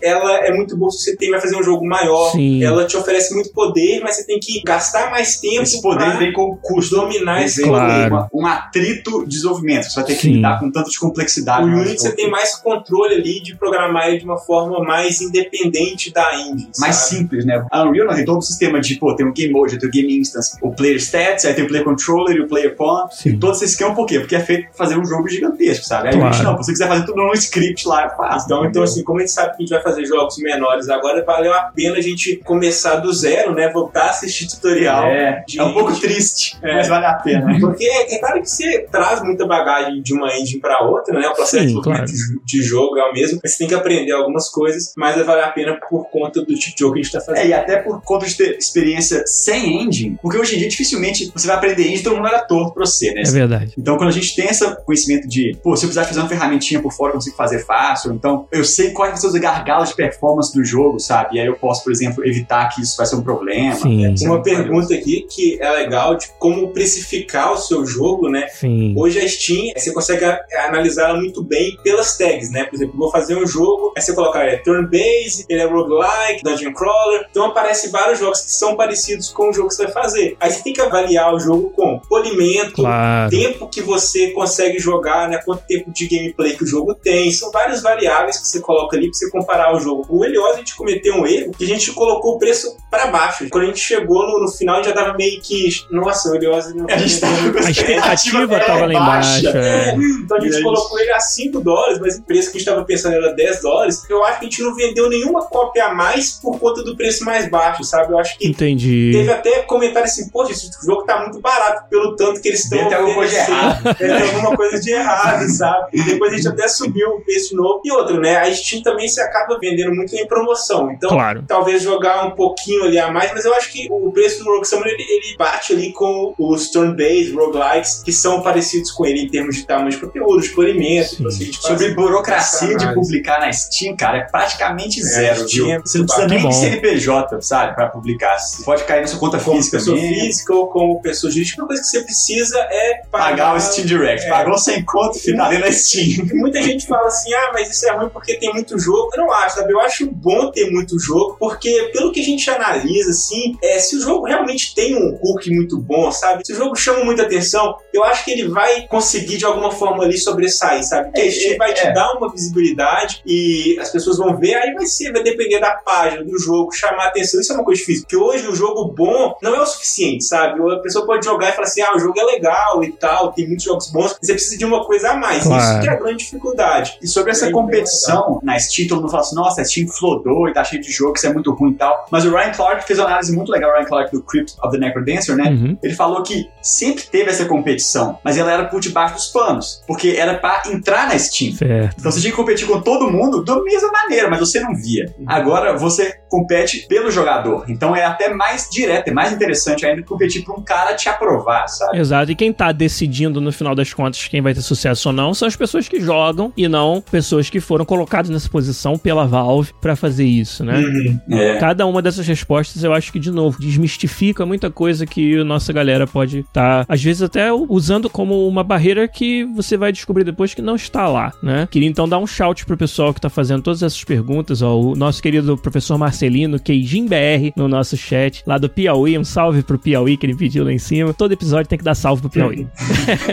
[0.02, 2.30] ela é muito boa se você tem, vai fazer um jogo maior.
[2.32, 2.62] Sim.
[2.62, 6.16] Ela te oferece muito poder, mas você tem que gastar mais tempo Esse poder pra
[6.18, 6.94] vem com custo.
[6.96, 8.14] dominar esse Claro.
[8.14, 9.84] uma- um atrito de desenvolvimento.
[9.84, 10.32] Você vai ter que Sim.
[10.34, 11.64] lidar com tanto de complexidade.
[11.64, 15.20] O no Unity você tem mais controle ali de programar ele de uma forma mais
[15.20, 16.68] independente da engine.
[16.78, 17.16] mais sabe?
[17.16, 17.64] simples, né?
[17.70, 19.92] A Unreal não, tem todo o sistema de, pô, tem o Game Mode, tem o
[19.92, 23.06] Game Instance, o Player Stats, aí tem o Player Controller e o Player Pawn.
[23.26, 24.20] E todo esse esquema, por quê?
[24.20, 26.08] Porque é feito pra fazer um jogo gigantesco, sabe?
[26.08, 26.34] Aí a Claro.
[26.34, 28.46] gente não, se você quiser fazer tudo num script lá, é fácil.
[28.46, 31.24] Então, então, assim, como a gente sabe que a gente vai fazer jogos menores agora,
[31.24, 33.70] valeu a pena a gente começar do zero, né?
[33.72, 35.04] Voltar a assistir tutorial.
[35.06, 36.74] é, de é um pouco triste, É.
[36.76, 37.46] mas vale a pena.
[37.60, 41.26] Porque é claro que você traz muita bagagem de uma engine pra outra, né?
[41.28, 42.12] O processo Sim, de desenvolvimento
[42.44, 45.44] de jogo é o mesmo, mas você tem que aprender algumas coisas, mas vai valer
[45.44, 47.48] a pena por conta do tipo de jogo que a gente tá É, fazendo.
[47.48, 51.46] e até por conta de ter experiência sem engine, porque hoje em dia dificilmente você
[51.46, 53.22] vai aprender engine e todo mundo era torto pra você, né?
[53.26, 53.72] é verdade.
[53.78, 56.80] Então, quando a gente tem esse conhecimento de, pô, se eu precisar fazer uma ferramentinha
[56.80, 58.12] por fora, eu consigo fazer fácil.
[58.12, 61.36] Então, eu sei quais são os gargalos de performance do jogo, sabe?
[61.36, 63.74] E aí eu posso, por exemplo, evitar que isso vai ser um problema.
[63.74, 64.04] Sim.
[64.06, 68.46] É Uma pergunta aqui que é legal de como precificar o seu jogo, né?
[68.48, 68.94] Sim.
[68.96, 70.24] Hoje a Steam, você consegue
[70.66, 72.64] analisar ela muito bem pelas tags, né?
[72.64, 76.72] Por exemplo, vou fazer um jogo, aí você coloca é, turn-based, ele é roguelike, dungeon
[76.72, 80.36] crawler, então aparece vários jogos que são parecidos com o jogo que você vai fazer.
[80.40, 83.30] Aí você tem que avaliar o jogo com polimento, Claro.
[83.30, 85.38] tempo que você consegue jogar, né?
[85.44, 87.30] Quanto tempo de gameplay que o jogo tem.
[87.32, 90.06] São várias variáveis que você coloca ali pra você comparar o jogo.
[90.08, 93.46] O Helios, a gente cometeu um erro que a gente colocou o preço pra baixo.
[93.50, 95.68] Quando a gente chegou no, no final, a gente já tava meio que.
[95.90, 99.48] Nossa, o Helios não A gente tava com A expectativa tava lá embaixo.
[99.48, 99.94] é.
[99.94, 100.62] então a gente Grande.
[100.64, 103.62] colocou ele a 5 dólares, mas o preço que a gente tava pensando era 10
[103.62, 104.02] dólares.
[104.08, 107.24] Eu acho que a gente não vendeu nenhuma cópia a mais por conta do preço
[107.24, 108.12] mais baixo, sabe?
[108.12, 109.10] Eu acho que Entendi.
[109.12, 112.88] Teve até comentário assim, poxa, esse jogo tá muito barato pelo tanto que eles estão
[112.88, 113.82] ter alguma coisa de oferecendo.
[113.82, 115.88] Deve ter alguma coisa de errado, sabe?
[115.92, 117.80] E depois a gente até subiu o preço de novo.
[117.84, 118.36] E outra, né?
[118.36, 120.90] A Steam também se acaba vendendo muito em promoção.
[120.92, 121.44] Então, Claro.
[121.46, 124.66] talvez jogar um pouquinho ali a mais, mas eu acho que o preço do Rogue
[124.66, 129.28] Summoner ele, ele bate ali com os turn-based roguelikes que são parecidos com ele em
[129.28, 131.08] termos de tamanho de conteúdo, de polimento.
[131.10, 131.16] Sim.
[131.20, 135.48] Então, se a gente Sobre burocracia de publicar na Steam, cara, é praticamente É, zero,
[135.48, 135.74] Steam viu?
[135.76, 138.38] é Você não precisa nem de CNPJ, sabe, pra publicar.
[138.38, 140.14] Você pode cair na sua conta como física pessoa mesmo.
[140.14, 143.86] física ou como pessoa jurídica, a coisa que você precisa é pagar, Pagar o Steam
[143.86, 144.26] Direct.
[144.26, 144.28] É.
[144.28, 146.26] Pagou sem conto, finalzinho na Steam.
[146.34, 149.32] Muita gente fala assim, ah, mas isso é ruim porque tem muito jogo, eu não
[149.32, 149.72] acho, sabe?
[149.72, 153.96] Eu acho bom ter muito jogo, porque pelo que a gente analisa, assim, é, se
[153.96, 156.44] o jogo realmente tem um hook muito bom, sabe?
[156.44, 160.04] Se o jogo chama muita atenção, eu acho que ele vai conseguir de alguma forma
[160.04, 161.06] ali sobressair, sabe?
[161.06, 161.92] Porque É, a Steam é, vai te é.
[161.92, 166.24] dar uma visibilidade e as pessoas vão ver, aí vai ser, vai depender da página,
[166.24, 167.40] do jogo, chamar atenção.
[167.40, 170.60] Isso é uma coisa difícil, porque hoje o jogo bom não é o suficiente, sabe?
[170.72, 173.46] A pessoa pode jogar e falar assim, ah, o jogo é legal e tal, tem
[173.46, 175.42] muitos jogos bons, você precisa de uma coisa a mais.
[175.44, 175.62] Claro.
[175.62, 176.98] Isso que é a grande dificuldade.
[177.02, 180.52] E sobre essa competição na Steam, todo mundo fala assim, nossa, a Steam flodou e
[180.52, 182.06] tá cheio de jogo, isso é muito ruim e tal.
[182.10, 184.72] Mas o Ryan Clark fez uma análise muito legal, o Ryan Clark do Crypt of
[184.72, 185.50] the Necrodancer, né?
[185.50, 185.78] Uhum.
[185.82, 190.16] Ele falou que sempre teve essa competição, mas ela era por debaixo dos panos, porque
[190.18, 191.54] era pra entrar na Steam.
[191.54, 191.96] Certo.
[191.98, 195.14] Então você tinha que competir com todo mundo da mesma maneira, mas você não via.
[195.26, 197.64] Agora você compete pelo jogador.
[197.68, 201.68] Então é até mais direto, é mais interessante ainda competir pra um cara te aprovar,
[201.68, 201.98] sabe?
[201.98, 202.32] Exato.
[202.32, 205.46] E quem tá decidindo no final das contas quem vai ter sucesso ou não são
[205.46, 209.96] as pessoas que jogam e não pessoas que foram colocadas nessa posição pela Valve pra
[209.96, 210.78] fazer isso, né?
[210.78, 211.20] Uhum.
[211.30, 211.56] É.
[211.56, 215.72] Cada uma dessas respostas, eu acho que, de novo, desmistifica muita coisa que a nossa
[215.72, 220.52] galera pode estar, às vezes, até usando como uma barreira que você vai descobrir depois
[220.52, 221.66] que não está lá, né?
[221.70, 224.94] Queria então dar um shout pro pessoal que tá fazendo todas essas perguntas, ó, o
[224.94, 229.78] nosso querido professor Marcelino, Keijin BR, no nosso chat, lá do Piauí, um salve pro
[229.78, 231.14] Piauí que ele pediu lá em cima.
[231.14, 232.66] Todo episódio tem que dar salve pro Piauí.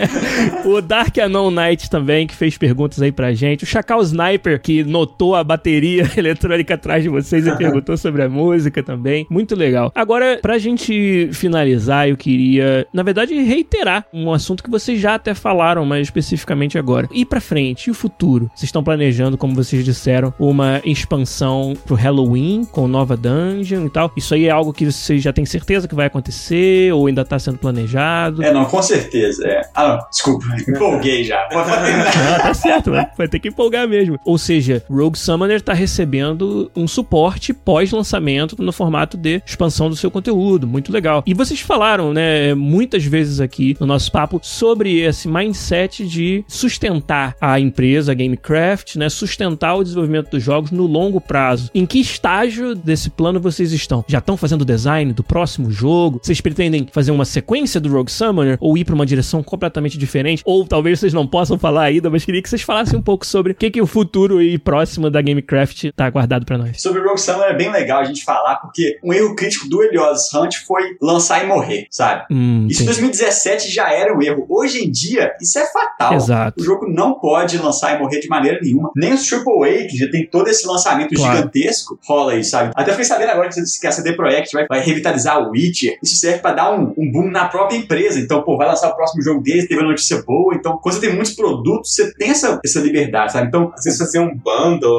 [0.64, 3.64] o Dark Anon Knight também, que fez perguntas aí pra gente.
[3.64, 8.28] O Chacal Sniper, que notou a bateria eletrônica atrás de vocês e perguntou sobre a
[8.28, 9.26] música também.
[9.30, 9.92] Muito legal.
[9.94, 15.34] Agora, pra gente finalizar, eu queria, na verdade, reiterar um assunto que vocês já até
[15.34, 17.08] falaram, mas especificamente agora.
[17.12, 18.50] E pra frente, e o futuro?
[18.54, 24.12] Vocês estão planejando, como vocês disseram, uma expansão pro Halloween com nova dungeon e tal.
[24.16, 27.38] Isso aí é algo que vocês já têm certeza que vai acontecer ou ainda tá
[27.38, 28.42] sendo planejado?
[28.42, 29.46] É, não, com certeza.
[29.46, 29.62] É.
[29.74, 31.48] Ah, não, desculpa, empolguei já.
[31.52, 34.18] Ah, tá certo, vai, vai ter que empolgar mesmo.
[34.24, 40.10] Ou seja, Rogue Summoner tá recebendo um suporte pós-lançamento no formato de expansão do seu
[40.10, 40.66] conteúdo.
[40.66, 41.22] Muito legal.
[41.26, 47.34] E vocês falaram, né, muitas vezes aqui no nosso papo sobre esse mindset de sustentar
[47.40, 51.70] a empresa, a Gamecraft, né, sustentar o desenvolvimento dos jogos no longo prazo.
[51.74, 54.04] Em que estágio desse plano vocês estão?
[54.06, 56.20] Já estão fazendo o design do próximo jogo?
[56.22, 60.42] Vocês pretendem fazer uma sequência do Rogue Summoner ou ir para uma direção completamente diferente?
[60.44, 63.52] Ou talvez vocês não possam falar ainda, mas queria que vocês falassem um pouco sobre
[63.52, 66.80] o que, que o futuro e próximo da Gamecraft tá aguardado para nós.
[66.80, 69.82] Sobre o Rogue Summoner é bem legal a gente falar, porque um erro crítico do
[69.82, 72.24] Elios Hunt foi lançar e morrer, sabe?
[72.30, 73.00] Hum, Isso em entendi.
[73.00, 74.46] 2017 já era um erro.
[74.48, 76.14] Hoje em dia, isso é fatal.
[76.14, 76.60] Exato.
[76.60, 78.90] O jogo não pode lançar e morrer de maneira nenhuma.
[78.96, 81.36] Nem os AAA, que já tem todo esse lançamento Claro.
[81.36, 82.72] gigantesco, rola aí, sabe?
[82.74, 85.98] Até fiquei sabendo agora que a CD Projekt vai, vai revitalizar o Witcher.
[86.02, 88.18] Isso serve pra dar um, um boom na própria empresa.
[88.20, 90.54] Então, pô, vai lançar o próximo jogo deles, teve uma notícia boa.
[90.54, 93.48] Então, quando você tem muitos produtos, você tem essa, essa liberdade, sabe?
[93.48, 94.34] Então, Às vezes fazer um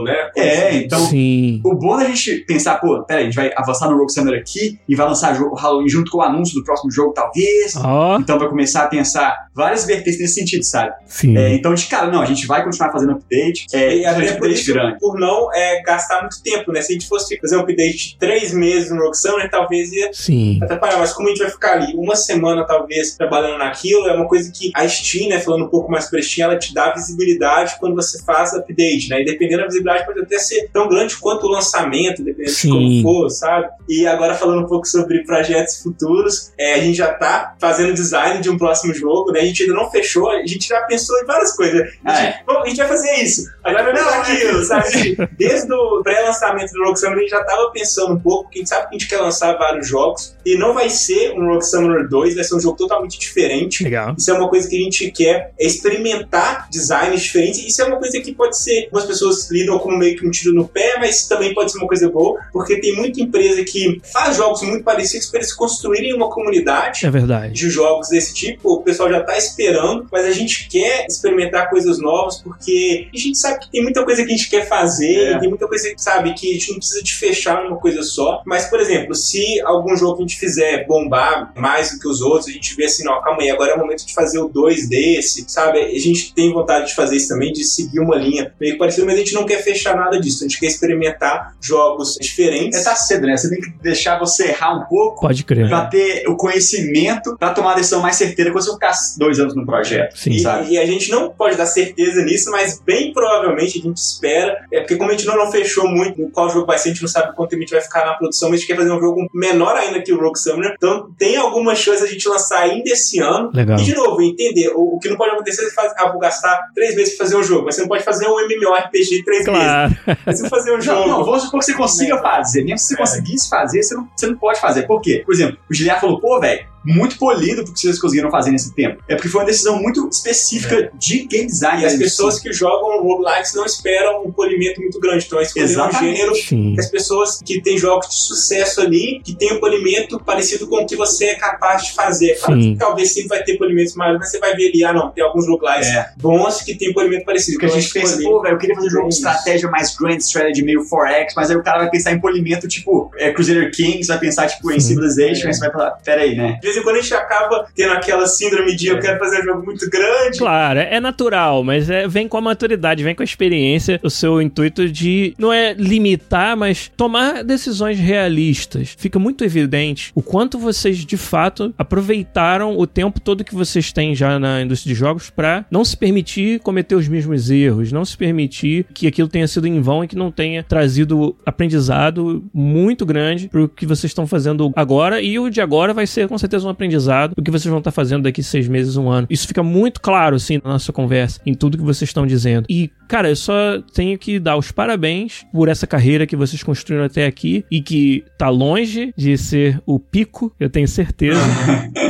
[0.03, 0.31] né?
[0.35, 1.61] é, então, Sim.
[1.63, 4.79] o bom da gente pensar, pô, peraí, a gente vai avançar no Rogue Summoner aqui
[4.87, 7.75] e vai lançar o Halloween junto com o anúncio do próximo jogo, talvez.
[7.75, 10.93] Ó, Então vai começar a pensar várias vertentes nesse sentido, sabe?
[11.05, 11.37] sim.
[11.37, 13.65] É, então, de cara, não, a gente vai continuar fazendo update.
[13.73, 14.97] É, E até por isso, grande.
[14.99, 16.81] por não é, gastar muito tempo, né?
[16.81, 20.09] Se a gente fosse fazer um update de três meses no Rogue Summoner, talvez ia
[20.13, 20.59] Sim.
[20.61, 20.97] atrapalhar.
[20.99, 24.51] Mas como a gente vai ficar ali uma semana, talvez, trabalhando naquilo, é uma coisa
[24.51, 27.95] que a Steam, né, falando um pouco mais pra Steam, ela te dá visibilidade quando
[27.95, 29.21] você faz update, né?
[29.21, 32.69] E dependendo da visibilidade, pode até ser tão grande quanto o lançamento, dependendo Sim.
[32.69, 33.67] de como for, sabe?
[33.89, 38.41] E agora falando um pouco sobre projetos futuros, é, a gente já tá fazendo design
[38.41, 39.40] de um próximo jogo, né?
[39.41, 41.81] A gente ainda não fechou, a gente já pensou em várias coisas.
[41.81, 45.17] A gente, Ah, "Bom, a gente vai fazer isso, agora vai fazer Não, aquilo, sabe?
[45.37, 48.61] Desde o pré-lançamento do Rogue Summoner, a gente já tava pensando um pouco, porque a
[48.61, 51.65] gente sabe que a gente quer lançar vários jogos, e não vai ser um Rogue
[51.65, 53.83] Summoner 2, vai ser um jogo totalmente diferente.
[53.83, 54.15] Legal.
[54.17, 57.59] Isso é uma coisa que a gente quer é experimentar designs diferentes.
[57.65, 58.85] Isso é uma coisa que pode ser.
[58.85, 61.87] Algumas pessoas lidam como meio que um tiro no pé, mas também pode ser uma
[61.87, 66.29] coisa boa, porque tem muita empresa que faz jogos muito parecidos para eles construírem uma
[66.29, 67.53] comunidade É verdade.
[67.53, 71.99] de jogos desse tipo, o pessoal já tá esperando, mas a gente quer experimentar coisas
[71.99, 75.39] novas porque a gente sabe que tem muita coisa que a gente quer fazer, É.
[75.39, 78.41] tem muita coisa, sabe, que a gente não precisa de fechar numa coisa só.
[78.45, 82.21] Mas, por exemplo, se algum jogo que a gente fizer bombar mais do que os
[82.21, 84.47] outros, a gente vê assim, não, calma aí, agora é o momento de fazer o
[84.47, 85.79] 2 desse, sabe?
[85.79, 89.05] A gente tem vontade de fazer isso também, de seguir uma linha meio que parecida,
[89.05, 90.43] mas a gente não quer fechar nada disso.
[90.43, 92.79] A gente quer experimentar jogos diferentes.
[92.79, 93.35] É, tá cedo, né?
[93.37, 95.67] Você tem que deixar você errar um pouco Pode crer.
[95.67, 98.51] pra ter o conhecimento pra tomar a decisão mais certeira.
[98.51, 100.17] Quando você ficar dois anos no projeto.
[100.17, 100.31] Sim.
[100.31, 100.71] E, sabe?
[100.71, 104.65] e a gente não pode dar certeza nisso, mas bem provavelmente a gente espera.
[104.71, 107.01] É porque, como a gente não, não fechou muito qual jogo vai ser, a gente
[107.01, 108.91] não sabe quanto tempo a gente vai ficar na produção, mas a gente quer fazer
[108.91, 110.73] um jogo menor ainda que o Summoner.
[110.77, 113.51] Então tem algumas chances a gente lançar ainda esse ano.
[113.53, 113.79] Legal.
[113.79, 116.59] E de novo, entender, o, o que não pode acontecer é faz, ah, vou gastar
[116.75, 119.89] três meses pra fazer um jogo, mas você não pode fazer um MMORPG três Claro.
[119.89, 120.17] meses.
[120.25, 121.07] Mas se fazer um Não, jogo.
[121.07, 122.63] não, vamos supor que você consiga fazer.
[122.63, 122.97] Mesmo se você É.
[122.97, 124.83] conseguisse fazer, você não, você não pode fazer.
[124.87, 125.21] Por quê?
[125.25, 129.01] Por exemplo, o Giliar falou, pô, velho, muito polido porque vocês conseguiram fazer nesse tempo.
[129.07, 131.83] É porque foi uma decisão muito específica de game design.
[131.83, 131.99] E as né?
[131.99, 135.25] pessoas que jogam roguelikes não esperam um polimento muito grande.
[135.25, 136.17] Então, escolher um Exatamente.
[136.17, 136.73] gênero Sim.
[136.75, 140.77] que as pessoas que têm jogos de sucesso ali, que tem um polimento parecido com
[140.81, 142.35] o que você é capaz de fazer.
[142.35, 142.73] Sim.
[142.73, 145.23] que talvez sempre vai ter polimentos maiores, mas você vai ver ali, ah não, tem
[145.23, 146.09] alguns roguelikes É.
[146.17, 147.53] bons que tem polimento parecido.
[147.53, 149.17] Porque a Então, gente pensa, escolher- pô, velho, eu queria fazer um jogo de É
[149.17, 153.11] estratégia mais grand strategy, meio 4X, mas aí o cara vai pensar em polimento, tipo,
[153.17, 154.87] é, Crusader Kings, vai pensar, tipo, em Sim.
[154.89, 155.47] Civilization, É.
[155.47, 156.59] aí você vai falar, pera aí, né?
[156.71, 159.65] Vez em quando a gente acaba tendo aquela síndrome de eu quero fazer um jogo
[159.65, 160.37] muito grande.
[160.37, 164.41] Claro, é natural, mas é, vem com a maturidade, vem com a experiência, o seu
[164.41, 168.95] intuito de não é limitar, mas tomar decisões realistas.
[168.97, 174.15] Fica muito evidente o quanto vocês de fato aproveitaram o tempo todo que vocês têm
[174.15, 178.15] já na indústria de jogos para não se permitir cometer os mesmos erros, não se
[178.15, 183.49] permitir que aquilo tenha sido em vão e que não tenha trazido aprendizado muito grande
[183.49, 186.69] pro que vocês estão fazendo agora e o de agora vai ser com certeza um
[186.69, 189.27] aprendizado do que vocês vão estar fazendo daqui seis meses, um ano.
[189.29, 192.65] Isso fica muito claro, assim, na nossa conversa, em tudo que vocês estão dizendo.
[192.69, 197.05] E, cara, eu só tenho que dar os parabéns por essa carreira que vocês construíram
[197.05, 201.39] até aqui e que tá longe de ser o pico, eu tenho certeza.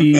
[0.01, 0.13] e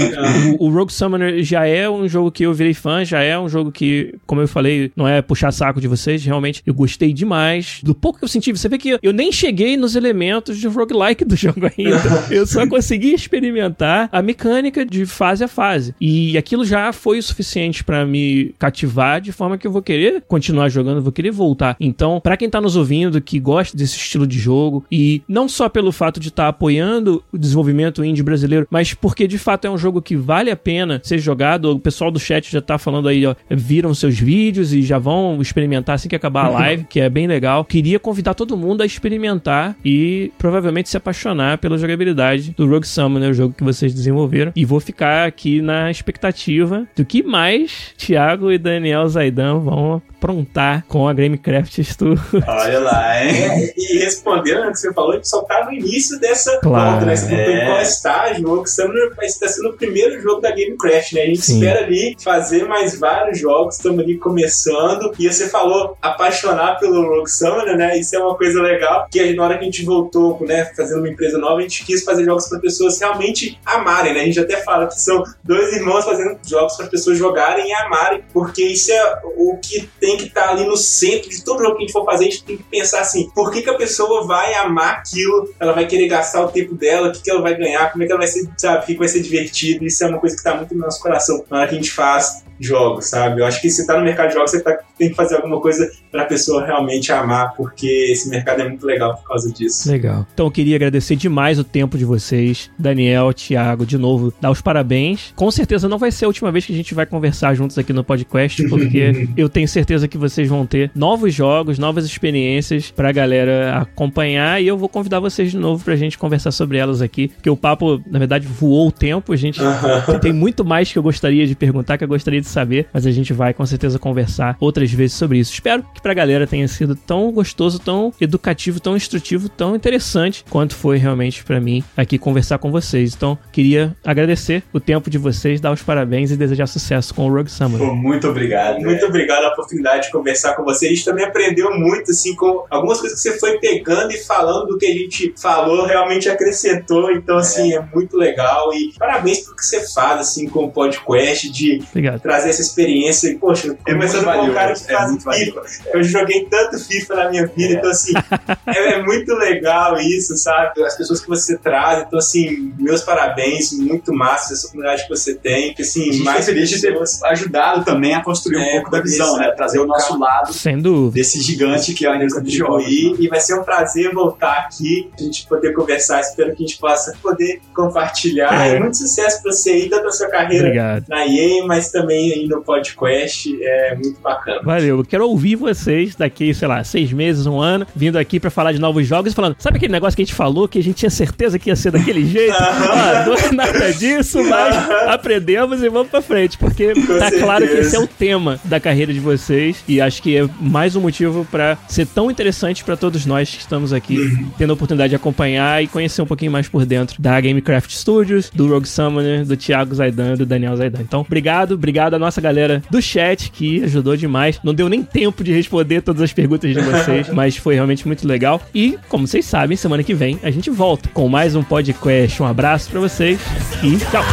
[0.60, 3.50] o, o Rogue Summoner já é um jogo que eu virei fã, já é um
[3.50, 7.80] jogo que, como eu falei, não é puxar saco de vocês, realmente eu gostei demais.
[7.84, 11.26] Do pouco que eu senti, você vê que eu nem cheguei nos elementos de roguelike
[11.26, 12.28] do jogo ainda.
[12.30, 15.96] eu só consegui experimentar a mecânica de fase a fase.
[16.00, 20.24] E aquilo já foi o suficiente pra me cativar de forma que eu vou querer
[20.28, 21.76] continuar jogando, vou querer voltar.
[21.80, 25.70] Então, pra quem tá nos ouvindo que gosta desse estilo de jogo e não só
[25.70, 29.78] pelo fato de estar apoiando o desenvolvimento indie brasileiro, mas porque de fato é um
[29.78, 31.72] jogo que vale a pena ser jogado.
[31.72, 35.42] O pessoal do chat já tá falando aí, ó, viram seus vídeos e já vão
[35.42, 37.66] experimentar assim que acabar a live, que é bem legal.
[37.66, 43.32] Queria convidar todo mundo a experimentar e provavelmente se apaixonar pela jogabilidade do Rogue Summoner,
[43.32, 44.11] o jogo que vocês desenvolveram.
[44.55, 50.86] E vou ficar aqui na expectativa do que mais Thiago e Daniel Zaidan vão aprontar
[50.88, 52.22] com a Gamecraft Studio.
[52.47, 53.32] Olha lá, hein?
[53.32, 56.91] É, e respondendo ao que você falou, a gente só tá no início dessa Claro,
[56.91, 57.16] volta, né?
[57.16, 57.64] Você perguntou é.
[57.64, 61.22] em qual estágio, o Rogue Summoner vai estar sendo o primeiro jogo da Gamecraft, né?
[61.22, 61.55] A gente Sim.
[61.55, 65.12] espera ali fazer mais vários jogos, estamos ali começando.
[65.18, 67.97] E você falou apaixonar pelo Rogue Summoner, né?
[67.97, 71.09] Isso é uma coisa legal, que na hora que a gente voltou, né, fazendo uma
[71.09, 74.22] empresa nova, a gente quis fazer jogos para pessoas realmente amarem, né?
[74.22, 78.24] A gente até fala que são dois irmãos fazendo jogos para pessoas jogarem e amarem,
[78.34, 81.84] porque isso é o que tem que estar ali no centro de todo jogo que
[81.84, 84.26] a gente for fazer, a gente tem que pensar assim, por que, que a pessoa
[84.26, 85.54] vai amar aquilo?
[85.60, 88.08] Ela vai querer gastar o tempo dela, o que, que ela vai ganhar, como é
[88.08, 89.86] que ela vai ser, sabe, o que, vai ser divertido.
[89.86, 91.91] Isso é uma coisa que tá muito no nosso coração na hora que a gente
[91.91, 93.41] faz jogos, sabe?
[93.41, 95.60] Eu acho que se tá no mercado de jogos, você tá- tem que fazer alguma
[95.60, 99.89] coisa pra pessoa realmente amar, porque esse mercado é muito legal por causa disso.
[99.89, 100.28] Legal.
[100.32, 102.70] Então eu queria agradecer demais o tempo de vocês.
[102.78, 105.34] Daniel, Thiago, de novo, dar os parabéns.
[105.36, 107.94] Com certeza não vai ser a última vez que a gente vai conversar juntos aqui
[107.94, 113.12] no podcast, porque eu tenho certeza que vocês vão ter novos jogos, novas experiências pra
[113.12, 117.28] galera acompanhar e eu vou convidar vocês de novo pra gente conversar sobre elas aqui,
[117.28, 119.34] porque o papo, na verdade, voou o tempo.
[119.34, 119.60] A gente
[120.22, 123.12] tem muito mais que eu gostaria de perguntar, que eu gostaria de saber, mas a
[123.12, 125.54] gente vai com certeza conversar outras vezes sobre isso.
[125.54, 130.76] Espero que pra galera tenha sido tão gostoso, tão educativo, tão instrutivo, tão interessante quanto
[130.76, 133.14] foi realmente pra mim aqui conversar com vocês.
[133.16, 137.34] Então, queria agradecer o tempo de vocês, dar os parabéns e desejar sucesso com o
[137.34, 137.88] Rogue Summoner.
[137.88, 138.80] Pô, muito obrigado.
[138.82, 140.88] Muito obrigado pela oportunidade de conversar com você.
[140.88, 144.68] A gente também aprendeu muito, assim, com algumas coisas que você foi pegando e falando
[144.68, 147.12] do que a gente falou, realmente acrescentou.
[147.12, 148.74] Então, assim, é, muito legal.
[148.74, 152.22] E parabéns pelo que você faz, assim, com o podcast, de Obrigado.
[152.22, 153.30] trazer essa experiência.
[153.30, 155.32] E, Poxa, É começando com um cara que É faz muito FIFA.
[155.56, 155.82] valioso.
[155.94, 157.78] Eu joguei tanto FIFA na minha vida, É.
[157.78, 158.14] então assim,
[158.68, 160.82] é, é muito legal isso, sabe?
[160.84, 165.36] As pessoas que você traz, então assim, meus parabéns, muito massa essa oportunidade que você
[165.36, 166.95] tem, que A assim, mais feliz de ter
[167.26, 169.51] ajudado também a construir um É, pouco da visão, né?
[169.51, 171.14] Trazer o nosso lado Sem dúvida.
[171.16, 172.86] desse gigante que é a indústria de jogos.
[172.88, 176.78] e vai ser um prazer voltar aqui, a gente poder conversar, espero que a gente
[176.80, 178.68] possa poder compartilhar.
[178.68, 178.76] É.
[178.76, 181.05] E muito sucesso pra você tanto na sua carreira Obrigado.
[181.09, 184.62] na EA, mas também aí no podcast, é muito bacana.
[184.64, 188.49] Valeu, eu quero ouvir vocês daqui, sei lá, seis meses, um ano, vindo aqui pra
[188.49, 190.84] falar de novos jogos e falando, sabe aquele negócio que a gente falou que a
[190.84, 192.51] gente tinha certeza que ia ser daquele jeito?
[192.93, 194.76] Ah, dois, nada disso, mas
[195.08, 197.88] aprendemos e vamos pra frente, porque Com tá claro que certeza.
[197.88, 201.45] esse é o tema da carreira de vocês e acho que é mais um motivo
[201.49, 204.18] pra ser tão interessante pra todos nós que estamos aqui
[204.58, 208.49] tendo a oportunidade de acompanhar e conhecer um pouquinho mais por dentro da Gamecraft Studios,
[208.54, 211.02] do Rogue Summoner, do Thiago Zaidan, do Daniel Zaidan.
[211.02, 214.59] Então, obrigado, obrigado à nossa galera do chat que ajudou demais.
[214.63, 218.28] Não deu nem tempo de responder todas as perguntas de vocês, mas foi realmente muito
[218.28, 218.62] legal.
[218.74, 222.42] E, como vocês sabem, semana que vem a gente volta com mais um podcast.
[222.42, 223.41] Um abraço pra vocês
[223.84, 224.24] e tchau!